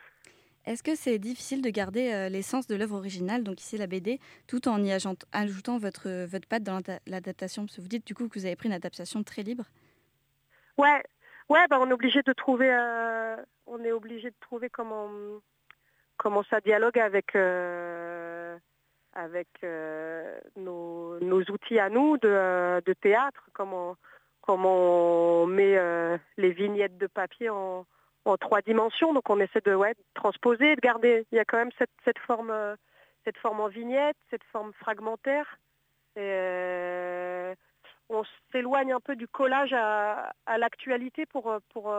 [0.65, 4.19] Est-ce que c'est difficile de garder euh, l'essence de l'œuvre originale, donc ici la BD,
[4.47, 7.65] tout en y ajoutant votre, votre patte dans l'adaptation?
[7.65, 9.65] Parce que vous dites du coup que vous avez pris une adaptation très libre.
[10.77, 11.03] Ouais,
[11.49, 13.35] ouais bah on est obligé de trouver, euh,
[13.65, 15.09] on est obligé de trouver comment,
[16.17, 18.57] comment ça dialogue avec, euh,
[19.13, 23.95] avec euh, nos, nos, outils à nous de, de théâtre, comment,
[24.41, 27.85] comment on met euh, les vignettes de papier en
[28.25, 29.13] en trois dimensions.
[29.13, 29.77] Donc on essaie de,
[30.13, 31.25] transposer, de garder.
[31.31, 32.75] Il y a quand même cette, forme, euh,
[33.25, 35.57] cette forme en vignette, cette forme fragmentaire.
[36.17, 37.55] Euh,
[38.09, 41.95] on s'éloigne un peu du collage à, l'actualité pour, pour,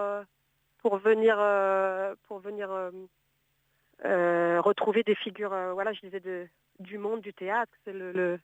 [0.82, 1.36] pour venir,
[2.28, 2.92] pour venir
[4.04, 6.48] euh, retrouver des figures, voilà, je disais, de,
[6.80, 7.72] du monde du théâtre.
[7.84, 8.40] C'est le, le,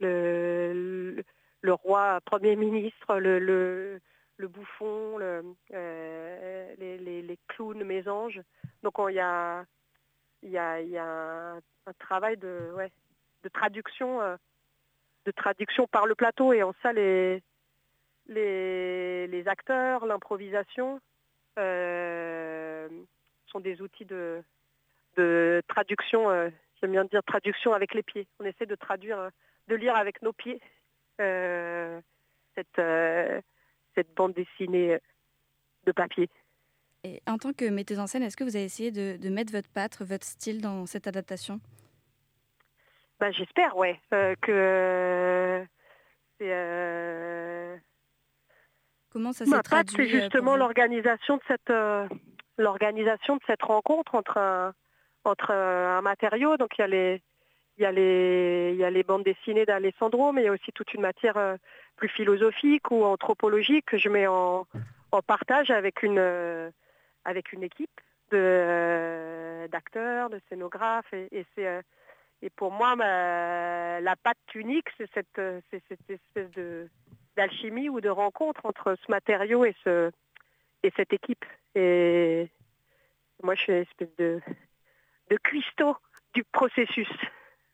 [0.00, 1.24] le,
[1.62, 4.00] le, roi premier ministre, le,
[4.40, 8.40] le bouffon, euh, les, clowns mésanges.
[8.82, 9.66] Donc il y a,
[10.42, 11.60] un,
[11.98, 12.72] travail de,
[13.52, 14.36] traduction, euh,
[15.26, 17.42] de traduction par le plateau et en ça les,
[18.26, 21.00] les, acteurs, l'improvisation
[21.58, 22.88] euh,
[23.46, 24.42] sont des outils de,
[25.16, 26.50] de traduction.
[26.80, 28.26] J'aime bien dire traduction avec les pieds.
[28.38, 29.30] On essaie de traduire,
[29.68, 30.60] de lire avec nos pieds
[32.56, 32.80] cette
[34.00, 34.98] cette bande dessinée euh,
[35.86, 36.28] de papier.
[37.04, 39.52] Et en tant que metteuse en scène, est-ce que vous avez essayé de, de, mettre
[39.52, 41.60] votre patte, votre style dans cette adaptation?
[43.18, 43.98] Bah, J'espère, ouais.
[44.12, 45.64] Euh, que.
[46.42, 47.76] Euh...
[49.10, 52.08] Comment ça s'est traduit C'est justement l'organisation de cette euh,
[52.56, 54.72] l'organisation de cette rencontre entre un,
[55.24, 56.56] entre un matériau.
[56.56, 57.22] Donc il y a les
[57.80, 60.52] il y a les il y a les bandes dessinées d'Alessandro, mais il y a
[60.52, 61.56] aussi toute une matière
[61.96, 64.66] plus philosophique ou anthropologique que je mets en,
[65.12, 66.70] en partage avec une, euh,
[67.24, 68.00] avec une équipe
[68.32, 71.12] euh, d'acteurs, de scénographes.
[71.12, 71.82] Et, c'est, euh,
[72.42, 76.88] et pour moi, la patte unique, c'est cette, cette espèce de,
[77.36, 80.10] d'alchimie ou de rencontre entre ce matériau et, ce,
[80.82, 81.44] et cette équipe.
[81.74, 82.48] Et
[83.42, 84.40] moi, je suis une espèce de,
[85.30, 85.96] de cuistot
[86.34, 87.10] du processus.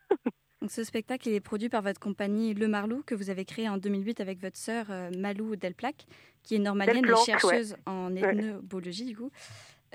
[0.61, 3.69] Donc ce spectacle il est produit par votre compagnie Le Marlou que vous avez créé
[3.69, 6.05] en 2008 avec votre sœur euh, Malou Delplac,
[6.43, 7.77] qui est normalienne et chercheuse ouais.
[7.85, 9.31] en ethnobologie du coup.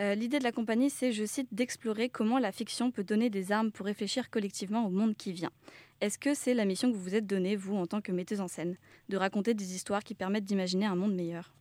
[0.00, 3.52] Euh, L'idée de la compagnie, c'est, je cite, d'explorer comment la fiction peut donner des
[3.52, 5.50] armes pour réfléchir collectivement au monde qui vient.
[6.00, 8.40] Est-ce que c'est la mission que vous vous êtes donnée, vous, en tant que metteuse
[8.40, 8.76] en scène,
[9.10, 11.52] de raconter des histoires qui permettent d'imaginer un monde meilleur?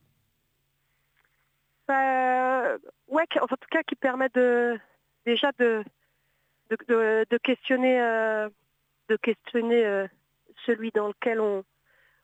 [1.90, 2.78] Euh,
[3.12, 4.80] Ouais, en tout cas, qui permettent de,
[5.26, 5.84] déjà de,
[6.88, 8.50] de, questionner euh,
[9.10, 10.08] de questionner euh,
[10.66, 11.64] celui dans lequel on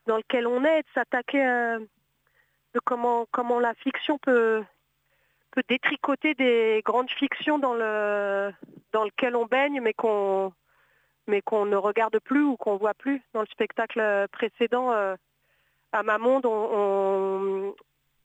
[0.06, 4.64] dans lequel on est, de s'attaquer à de comment comment la fiction peut
[5.52, 8.52] peut détricoter des grandes fictions dans le
[8.93, 10.54] dans on baigne, mais qu'on
[11.28, 13.22] mais qu'on ne regarde plus ou qu'on voit plus.
[13.34, 15.16] Dans le spectacle précédent, euh,
[15.91, 17.76] à Mamonde, on,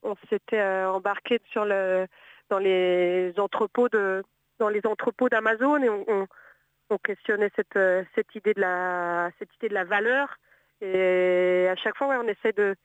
[0.03, 2.07] on, s'était euh, embarqué sur le
[2.49, 4.23] dans les entrepôts de
[4.63, 6.27] dans les entrepôts d'Amazon et on, on
[6.89, 10.37] on questionnait cette, euh, cette, idée de la, valeur.
[10.81, 12.75] Et à chaque fois, on essaie de,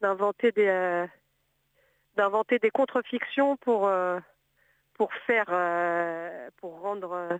[0.00, 1.06] d'inventer des, euh,
[2.16, 4.18] d'inventer des contre-fictions pour, euh,
[4.94, 5.48] pour faire,
[6.58, 7.38] pour rendre,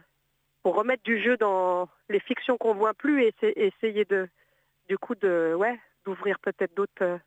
[0.62, 4.28] pour remettre du jeu dans les fictions qu'on voit plus et essa- essayer de,
[4.88, 7.20] du coup, de, ouais, d'ouvrir peut-être d'autres,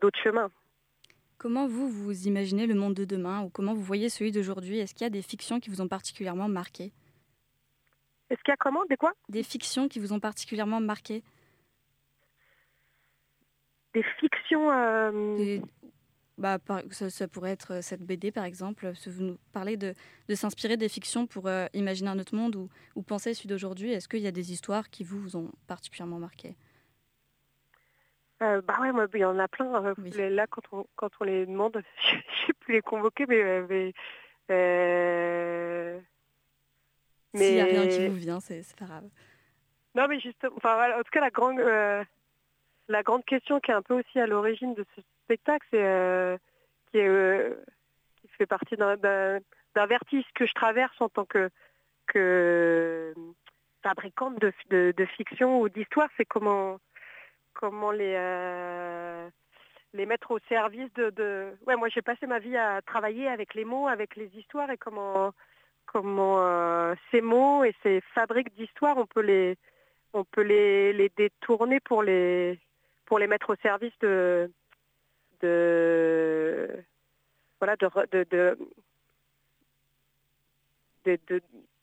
[0.00, 0.50] d'autres chemins.
[1.38, 4.78] Comment vous, vous imaginez le monde de demain ou comment vous voyez celui d'aujourd'hui?
[4.78, 6.92] Est-ce qu'il y a des fictions qui vous ont particulièrement marqué?
[8.28, 8.84] Est-ce qu'il y a comment?
[8.90, 9.12] Des quoi?
[9.28, 11.22] Des fictions qui vous ont particulièrement marqué?
[13.94, 14.70] Des fictions.
[14.70, 15.60] euh,
[16.38, 18.92] Bah, par- ça, ça pourrait être euh, cette BD par exemple.
[18.96, 19.94] Si vous nous parlez de,
[20.28, 23.92] de s'inspirer des fictions pour euh, imaginer un autre monde ou, ou penser celui d'aujourd'hui,
[23.92, 26.56] est-ce qu'il y a des histoires qui vous, vous ont particulièrement marqué?
[28.42, 29.84] Euh, bah ouais, moi, il y en a plein.
[29.84, 33.26] euh, les- Là, quand on, quand on les demande, je ne sais plus les convoquer,
[33.26, 33.42] mais.
[33.42, 33.92] euh, mais
[34.50, 36.00] euh,
[37.34, 39.08] S'il n'y a rien qui vous vient, c'est pas grave.
[39.94, 41.58] Non, mais justement, enfin, voilà, en tout cas, la grande,
[42.88, 46.38] la grande question qui est un peu aussi à l'origine de ce spectacle, c'est
[46.92, 46.98] qui,
[48.20, 49.40] qui fait partie d'un-
[49.86, 51.50] vertige que je traverse en tant que,
[52.06, 53.14] que
[53.82, 56.78] fabricante de, de, de fiction ou d'histoire, c'est comment,
[57.58, 59.28] comment les, euh,
[59.92, 61.52] les mettre au service de.
[61.66, 64.78] Ouais, moi j'ai passé ma vie à travailler avec les mots, avec les histoires et
[64.78, 65.34] comment,
[65.84, 69.58] comment euh, ces mots et ces fabriques d'histoires, on peut les,
[70.12, 72.60] on peut les, les détourner pour les,
[73.06, 74.52] pour les mettre au service de,
[75.40, 76.70] de,
[77.58, 78.56] voilà, de, de,
[81.04, 81.18] de,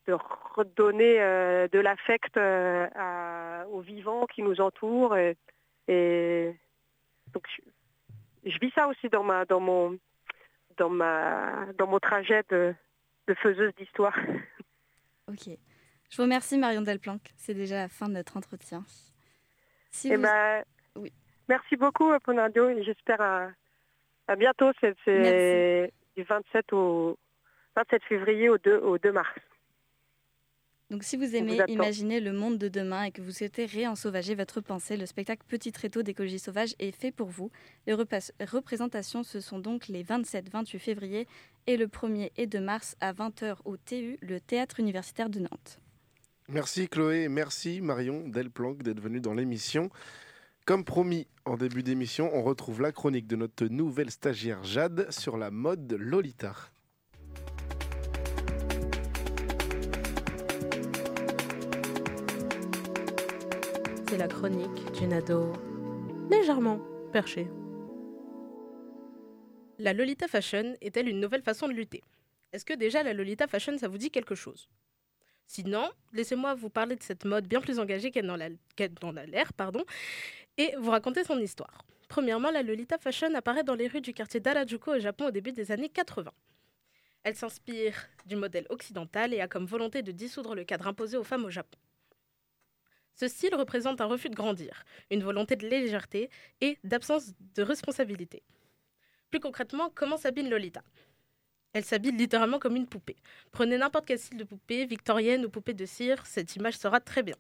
[0.06, 0.14] de,
[0.56, 5.18] redonner euh, de l'affect aux vivants qui nous entourent.
[5.88, 6.56] Et
[7.34, 9.98] donc, je, je vis ça aussi dans, ma, dans, mon,
[10.78, 12.74] dans, ma, dans mon trajet de,
[13.28, 14.16] de faiseuse d'histoire.
[15.28, 15.50] Ok.
[16.12, 17.34] Je vous remercie Marion Delplanque.
[17.36, 18.84] C'est déjà la fin de notre entretien.
[19.90, 20.64] Si Eh vous- ben,
[20.96, 21.12] Oui.
[21.50, 23.50] Merci beaucoup, euh, Ponadio, et j'espère à,
[24.28, 24.72] à bientôt.
[24.80, 27.18] C'est c'est du 27 au
[27.76, 29.34] 27 février au 2, au 2 mars.
[30.92, 34.62] Donc si vous aimez imaginer le monde de demain et que vous souhaitez réensauvager votre
[34.62, 37.50] pensée, le spectacle Petit Tréteau d'écologie sauvage est fait pour vous.
[37.88, 41.28] Les représentations, ce sont donc les 27-28 février
[41.66, 45.80] et le 1er et 2 mars à 20h au TU, le Théâtre universitaire de Nantes.
[46.50, 49.90] Merci Chloé, merci Marion Delplanque d'être venue dans l'émission.
[50.66, 55.38] Comme promis en début d'émission, on retrouve la chronique de notre nouvelle stagiaire Jade sur
[55.38, 56.56] la mode Lolita.
[64.18, 65.52] La chronique d'une ado
[66.30, 66.80] légèrement
[67.12, 67.48] perchée.
[69.78, 72.02] La Lolita Fashion est-elle une nouvelle façon de lutter?
[72.54, 74.70] Est-ce que déjà la Lolita Fashion, ça vous dit quelque chose?
[75.48, 79.16] Sinon, laissez-moi vous parler de cette mode bien plus engagée qu'elle n'en a- qu'elle n'en
[79.18, 79.84] a l'air, pardon,
[80.58, 81.84] et vous raconter son histoire.
[82.08, 85.52] Premièrement, la Lolita Fashion apparaît dans les rues du quartier d'Harajuku au Japon au début
[85.52, 86.32] des années 80.
[87.24, 91.24] Elle s'inspire du modèle occidental et a comme volonté de dissoudre le cadre imposé aux
[91.24, 91.78] femmes au Japon.
[93.16, 98.44] Ce style représente un refus de grandir, une volonté de légèreté et d'absence de responsabilité.
[99.32, 100.84] Plus concrètement, comment s'habille Lolita?
[101.74, 103.18] Elle s'habille littéralement comme une poupée.
[103.52, 107.24] Prenez n'importe quel style de poupée, victorienne ou poupée de cire, cette image sera très
[107.24, 107.36] bien.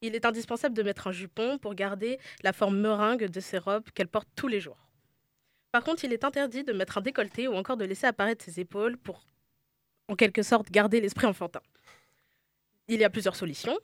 [0.00, 3.90] Il est indispensable de mettre un jupon pour garder la forme meringue de ses robes
[3.90, 4.88] qu'elle porte tous les jours.
[5.72, 8.60] Par contre, il est interdit de mettre un décolleté ou encore de laisser apparaître ses
[8.60, 9.26] épaules pour,
[10.08, 11.60] en quelque sorte, garder l'esprit enfantin.
[12.88, 13.78] Il y a plusieurs solutions.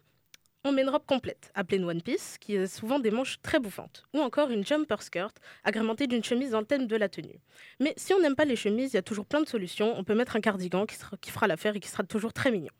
[0.68, 3.60] On met une robe complète, appelée une one piece, qui a souvent des manches très
[3.60, 7.38] bouffantes, ou encore une jumper skirt, agrémentée d'une chemise dans le thème de la tenue.
[7.78, 9.96] Mais si on n'aime pas les chemises, il y a toujours plein de solutions.
[9.96, 12.72] On peut mettre un cardigan qui fera l'affaire et qui sera toujours très mignon.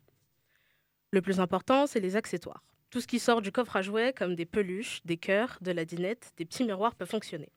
[1.12, 2.64] Le plus important, c'est les accessoires.
[2.90, 5.84] Tout ce qui sort du coffre à jouets, comme des peluches, des cœurs, de la
[5.84, 7.52] dinette, des petits miroirs, peut fonctionner.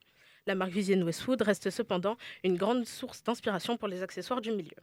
[0.46, 4.78] La marque Vivienne Westwood reste cependant une grande source d'inspiration pour les accessoires du milieu.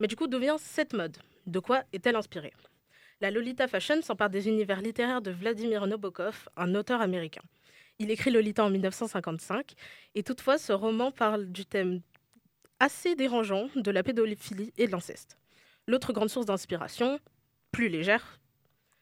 [0.00, 1.18] Mais du coup, d'où vient cette mode?
[1.46, 2.54] De quoi est-elle inspirée?
[3.20, 7.42] La Lolita Fashion s'empare des univers littéraires de Vladimir Nabokov, un auteur américain.
[7.98, 9.72] Il écrit Lolita en 1955,
[10.14, 12.02] et toutefois, ce roman parle du thème
[12.78, 15.38] assez dérangeant de la pédophilie et de l'inceste.
[15.86, 17.18] L'autre grande source d'inspiration,
[17.72, 18.38] plus légère,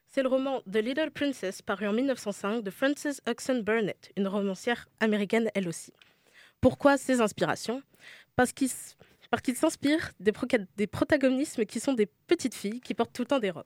[0.06, 4.86] c'est le roman The Little Princess paru en 1905 de Frances Hudson Burnett, une romancière
[5.00, 5.92] américaine elle aussi.
[6.60, 7.82] Pourquoi ces inspirations?
[8.36, 8.96] Parce qu'il s-
[9.28, 10.32] parce qu'il s'inspire des,
[10.76, 13.64] des protagonismes qui sont des petites filles qui portent tout le temps des robes.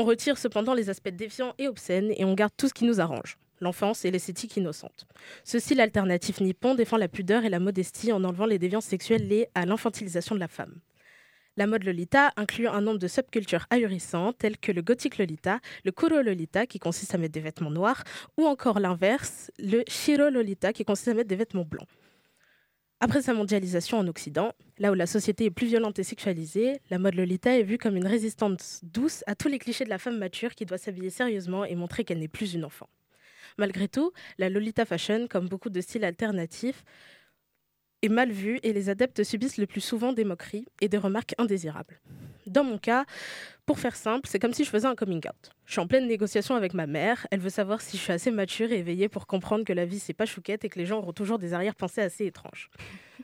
[0.00, 3.00] On retire cependant les aspects déviants et obscènes et on garde tout ce qui nous
[3.00, 5.08] arrange, l'enfance et l'esthétique innocente.
[5.42, 9.26] Ce style alternatif nippon défend la pudeur et la modestie en enlevant les déviances sexuelles
[9.26, 10.78] liées à l'infantilisation de la femme.
[11.56, 15.90] La mode Lolita inclut un nombre de subcultures ahurissantes telles que le gothique Lolita, le
[15.90, 18.04] Kuro Lolita qui consiste à mettre des vêtements noirs,
[18.36, 21.88] ou encore l'inverse, le Shiro Lolita qui consiste à mettre des vêtements blancs.
[23.00, 26.98] Après sa mondialisation en Occident, là où la société est plus violente et sexualisée, la
[26.98, 30.18] mode Lolita est vue comme une résistance douce à tous les clichés de la femme
[30.18, 32.88] mature qui doit s'habiller sérieusement et montrer qu'elle n'est plus une enfant.
[33.56, 36.84] Malgré tout, la Lolita Fashion, comme beaucoup de styles alternatifs,
[38.02, 41.34] est mal vue et les adeptes subissent le plus souvent des moqueries et des remarques
[41.38, 42.00] indésirables.
[42.46, 43.04] Dans mon cas,
[43.68, 45.50] pour faire simple, c'est comme si je faisais un coming out.
[45.66, 48.30] Je suis en pleine négociation avec ma mère, elle veut savoir si je suis assez
[48.30, 51.00] mature et éveillée pour comprendre que la vie c'est pas chouquette et que les gens
[51.00, 52.70] auront toujours des arrière-pensées assez étranges.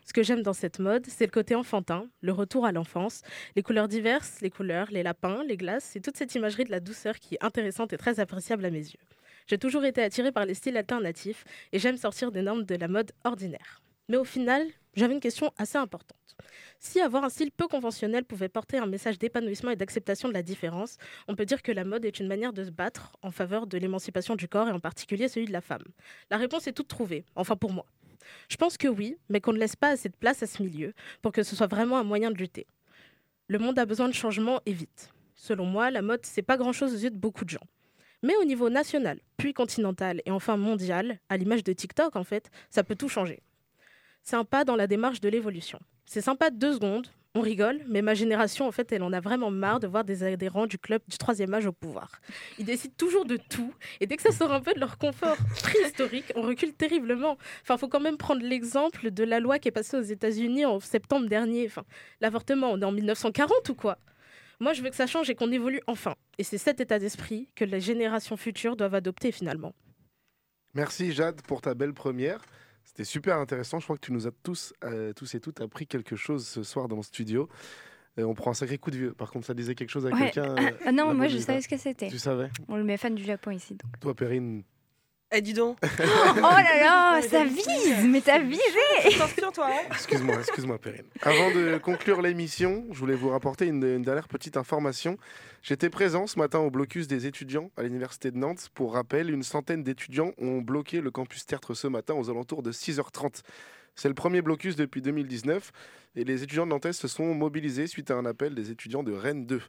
[0.04, 3.22] Ce que j'aime dans cette mode, c'est le côté enfantin, le retour à l'enfance,
[3.56, 6.80] les couleurs diverses, les couleurs, les lapins, les glaces, et toute cette imagerie de la
[6.80, 9.00] douceur qui est intéressante et très appréciable à mes yeux.
[9.46, 12.88] J'ai toujours été attirée par les styles alternatifs et j'aime sortir des normes de la
[12.88, 13.80] mode ordinaire.
[14.10, 14.66] Mais au final,
[14.96, 16.18] j'avais une question assez importante.
[16.78, 20.42] Si avoir un style peu conventionnel pouvait porter un message d'épanouissement et d'acceptation de la
[20.42, 20.96] différence,
[21.28, 23.78] on peut dire que la mode est une manière de se battre en faveur de
[23.78, 25.84] l'émancipation du corps et en particulier celui de la femme.
[26.30, 27.86] La réponse est toute trouvée, enfin pour moi.
[28.48, 30.92] Je pense que oui, mais qu'on ne laisse pas assez de place à ce milieu
[31.22, 32.66] pour que ce soit vraiment un moyen de lutter.
[33.48, 35.12] Le monde a besoin de changement et vite.
[35.34, 37.66] Selon moi, la mode, c'est pas grand-chose aux yeux de beaucoup de gens.
[38.22, 42.50] Mais au niveau national, puis continental et enfin mondial, à l'image de TikTok en fait,
[42.70, 43.42] ça peut tout changer
[44.24, 45.78] c'est un pas dans la démarche de l'évolution.
[46.06, 47.06] C'est sympa deux secondes,
[47.36, 50.22] on rigole, mais ma génération, en fait, elle en a vraiment marre de voir des
[50.22, 52.20] adhérents du club du troisième âge au pouvoir.
[52.58, 55.36] Ils décident toujours de tout, et dès que ça sort un peu de leur confort
[55.60, 57.36] préhistorique, on recule terriblement.
[57.62, 60.78] Enfin, faut quand même prendre l'exemple de la loi qui est passée aux États-Unis en
[60.78, 61.68] septembre dernier.
[62.20, 63.98] L'avortement, on est en 1940 ou quoi?
[64.60, 66.14] Moi, je veux que ça change et qu'on évolue enfin.
[66.38, 69.74] Et c'est cet état d'esprit que les générations futures doivent adopter finalement.
[70.74, 72.40] Merci Jade pour ta belle première.
[72.94, 73.80] C'était super intéressant.
[73.80, 76.62] Je crois que tu nous as tous, euh, tous et toutes appris quelque chose ce
[76.62, 77.48] soir dans le studio.
[78.16, 79.12] Et on prend un sacré coup de vieux.
[79.12, 80.30] Par contre, ça disait quelque chose à Ouais.
[80.30, 80.54] quelqu'un.
[80.86, 82.06] Ah, euh, non, moi je savais ce que c'était.
[82.08, 82.50] Tu savais?
[82.68, 83.74] On le met fan du Japon ici.
[83.74, 83.98] Donc.
[84.00, 84.62] Toi, Perrine.
[85.36, 88.60] Eh, dis donc oh là là, ça vise, mais t'as visé
[89.04, 91.06] Attention, toi hein Excuse-moi, excuse-moi, Perrine.
[91.22, 95.18] Avant de conclure l'émission, je voulais vous rapporter une, une dernière petite information.
[95.60, 98.68] J'étais présent ce matin au blocus des étudiants à l'Université de Nantes.
[98.74, 102.70] Pour rappel, une centaine d'étudiants ont bloqué le campus Tertre ce matin aux alentours de
[102.70, 103.40] 6h30.
[103.94, 105.72] C'est le premier blocus depuis 2019
[106.16, 109.12] et les étudiants de Nantes se sont mobilisés suite à un appel des étudiants de
[109.12, 109.60] Rennes 2.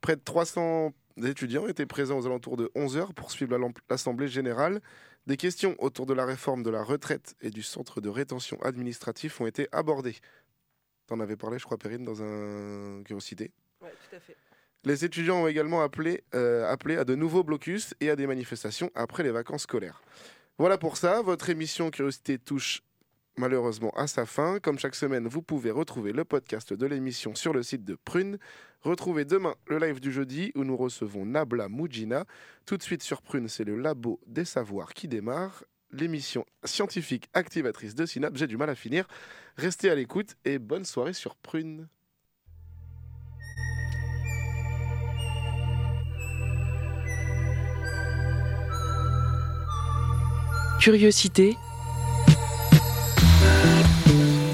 [0.00, 0.92] Près de 300
[1.24, 3.56] étudiants étaient présents aux alentours de 11h pour suivre
[3.88, 4.80] l'Assemblée générale.
[5.26, 9.40] Des questions autour de la réforme de la retraite et du centre de rétention administratif
[9.40, 10.16] ont été abordées.
[11.06, 13.52] T'en avais parlé, je crois, Perrine, dans un Curiosité.
[13.80, 14.36] Ouais, tout à fait.
[14.84, 18.90] Les étudiants ont également appelé, euh, appelé à de nouveaux blocus et à des manifestations
[18.96, 20.02] après les vacances scolaires.
[20.58, 22.82] Voilà pour ça, votre émission Curiosité touche
[23.36, 24.58] malheureusement à sa fin.
[24.60, 28.38] Comme chaque semaine, vous pouvez retrouver le podcast de l'émission sur le site de Prune.
[28.82, 32.24] Retrouvez demain le live du jeudi où nous recevons Nabla Moujina.
[32.66, 35.64] Tout de suite sur Prune, c'est le labo des savoirs qui démarre.
[35.90, 38.38] L'émission scientifique activatrice de Synapse.
[38.38, 39.06] J'ai du mal à finir.
[39.56, 41.88] Restez à l'écoute et bonne soirée sur Prune.
[50.80, 51.56] Curiosité.